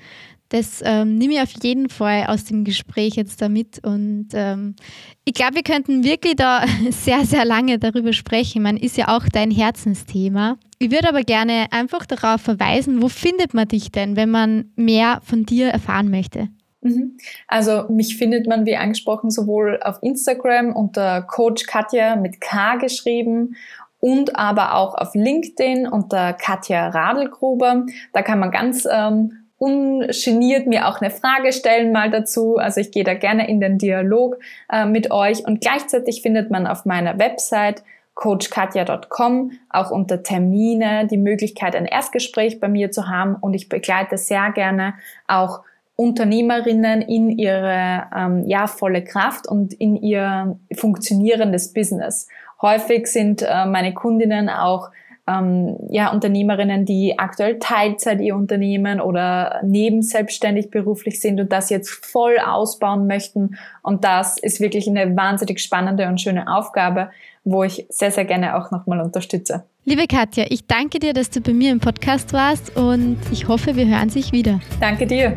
Das 0.49 0.81
ähm, 0.83 1.15
nehme 1.15 1.33
ich 1.33 1.41
auf 1.41 1.53
jeden 1.61 1.89
Fall 1.89 2.25
aus 2.25 2.43
dem 2.45 2.63
Gespräch 2.63 3.15
jetzt 3.15 3.39
damit. 3.41 3.85
Und 3.85 4.29
ähm, 4.33 4.75
ich 5.23 5.35
glaube, 5.35 5.55
wir 5.55 5.63
könnten 5.63 6.03
wirklich 6.03 6.35
da 6.37 6.65
sehr, 6.89 7.23
sehr 7.25 7.45
lange 7.45 7.77
darüber 7.77 8.13
sprechen. 8.13 8.63
Man 8.63 8.75
ist 8.75 8.97
ja 8.97 9.15
auch 9.15 9.25
dein 9.31 9.51
Herzensthema. 9.51 10.57
Ich 10.79 10.91
würde 10.91 11.09
aber 11.09 11.21
gerne 11.21 11.67
einfach 11.71 12.05
darauf 12.07 12.41
verweisen, 12.41 13.01
wo 13.01 13.09
findet 13.09 13.53
man 13.53 13.67
dich 13.67 13.91
denn, 13.91 14.15
wenn 14.15 14.31
man 14.31 14.71
mehr 14.75 15.21
von 15.23 15.45
dir 15.45 15.67
erfahren 15.67 16.09
möchte? 16.09 16.47
Mhm. 16.81 17.17
Also 17.47 17.83
mich 17.89 18.17
findet 18.17 18.47
man, 18.47 18.65
wie 18.65 18.75
angesprochen, 18.75 19.29
sowohl 19.29 19.79
auf 19.83 19.97
Instagram 20.01 20.75
unter 20.75 21.21
Coach 21.21 21.65
Katja 21.67 22.15
mit 22.15 22.41
K 22.41 22.77
geschrieben 22.77 23.55
und 23.99 24.35
aber 24.35 24.75
auch 24.75 24.95
auf 24.95 25.13
LinkedIn 25.13 25.87
unter 25.87 26.33
Katja 26.33 26.89
Radelgruber. 26.89 27.85
Da 28.13 28.21
kann 28.21 28.39
man 28.39 28.51
ganz 28.51 28.87
ähm, 28.89 29.39
ungeniert 29.57 30.67
mir 30.67 30.87
auch 30.87 31.01
eine 31.01 31.11
Frage 31.11 31.51
stellen 31.51 31.91
mal 31.91 32.09
dazu. 32.09 32.57
Also 32.57 32.79
ich 32.79 32.91
gehe 32.91 33.03
da 33.03 33.13
gerne 33.13 33.47
in 33.47 33.59
den 33.59 33.77
Dialog 33.77 34.37
äh, 34.71 34.85
mit 34.85 35.11
euch 35.11 35.45
und 35.45 35.61
gleichzeitig 35.61 36.21
findet 36.21 36.49
man 36.49 36.65
auf 36.65 36.85
meiner 36.85 37.19
Website 37.19 37.83
coachkatja.com 38.15 39.51
auch 39.69 39.91
unter 39.91 40.23
Termine 40.23 41.07
die 41.07 41.17
Möglichkeit, 41.17 41.75
ein 41.75 41.85
Erstgespräch 41.85 42.59
bei 42.59 42.67
mir 42.67 42.91
zu 42.91 43.07
haben 43.07 43.35
und 43.35 43.53
ich 43.53 43.69
begleite 43.69 44.17
sehr 44.17 44.51
gerne 44.51 44.95
auch 45.27 45.61
Unternehmerinnen 45.99 47.01
in 47.01 47.29
ihre 47.29 48.05
ähm, 48.15 48.45
ja, 48.47 48.67
volle 48.67 49.03
Kraft 49.03 49.49
und 49.49 49.73
in 49.73 49.97
ihr 49.97 50.57
funktionierendes 50.73 51.73
Business. 51.73 52.29
Häufig 52.61 53.07
sind 53.07 53.41
äh, 53.41 53.65
meine 53.65 53.93
Kundinnen 53.93 54.47
auch 54.47 54.91
ähm, 55.27 55.75
ja, 55.89 56.13
Unternehmerinnen, 56.13 56.85
die 56.85 57.19
aktuell 57.19 57.59
Teilzeit 57.59 58.21
ihr 58.21 58.37
Unternehmen 58.37 59.01
oder 59.01 59.59
nebenselbstständig 59.61 60.71
beruflich 60.71 61.19
sind 61.19 61.37
und 61.41 61.51
das 61.51 61.69
jetzt 61.69 61.89
voll 61.89 62.37
ausbauen 62.39 63.05
möchten. 63.05 63.57
Und 63.83 64.05
das 64.05 64.37
ist 64.37 64.61
wirklich 64.61 64.87
eine 64.87 65.17
wahnsinnig 65.17 65.59
spannende 65.59 66.07
und 66.07 66.21
schöne 66.21 66.47
Aufgabe, 66.47 67.11
wo 67.43 67.63
ich 67.63 67.85
sehr, 67.89 68.11
sehr 68.11 68.23
gerne 68.23 68.55
auch 68.55 68.71
nochmal 68.71 69.01
unterstütze. 69.01 69.65
Liebe 69.83 70.07
Katja, 70.07 70.45
ich 70.47 70.65
danke 70.65 70.99
dir, 70.99 71.11
dass 71.11 71.29
du 71.29 71.41
bei 71.41 71.51
mir 71.51 71.71
im 71.73 71.81
Podcast 71.81 72.31
warst 72.31 72.77
und 72.77 73.17
ich 73.33 73.49
hoffe, 73.49 73.75
wir 73.75 73.87
hören 73.87 74.09
sich 74.09 74.31
wieder. 74.31 74.61
Danke 74.79 75.05
dir. 75.05 75.35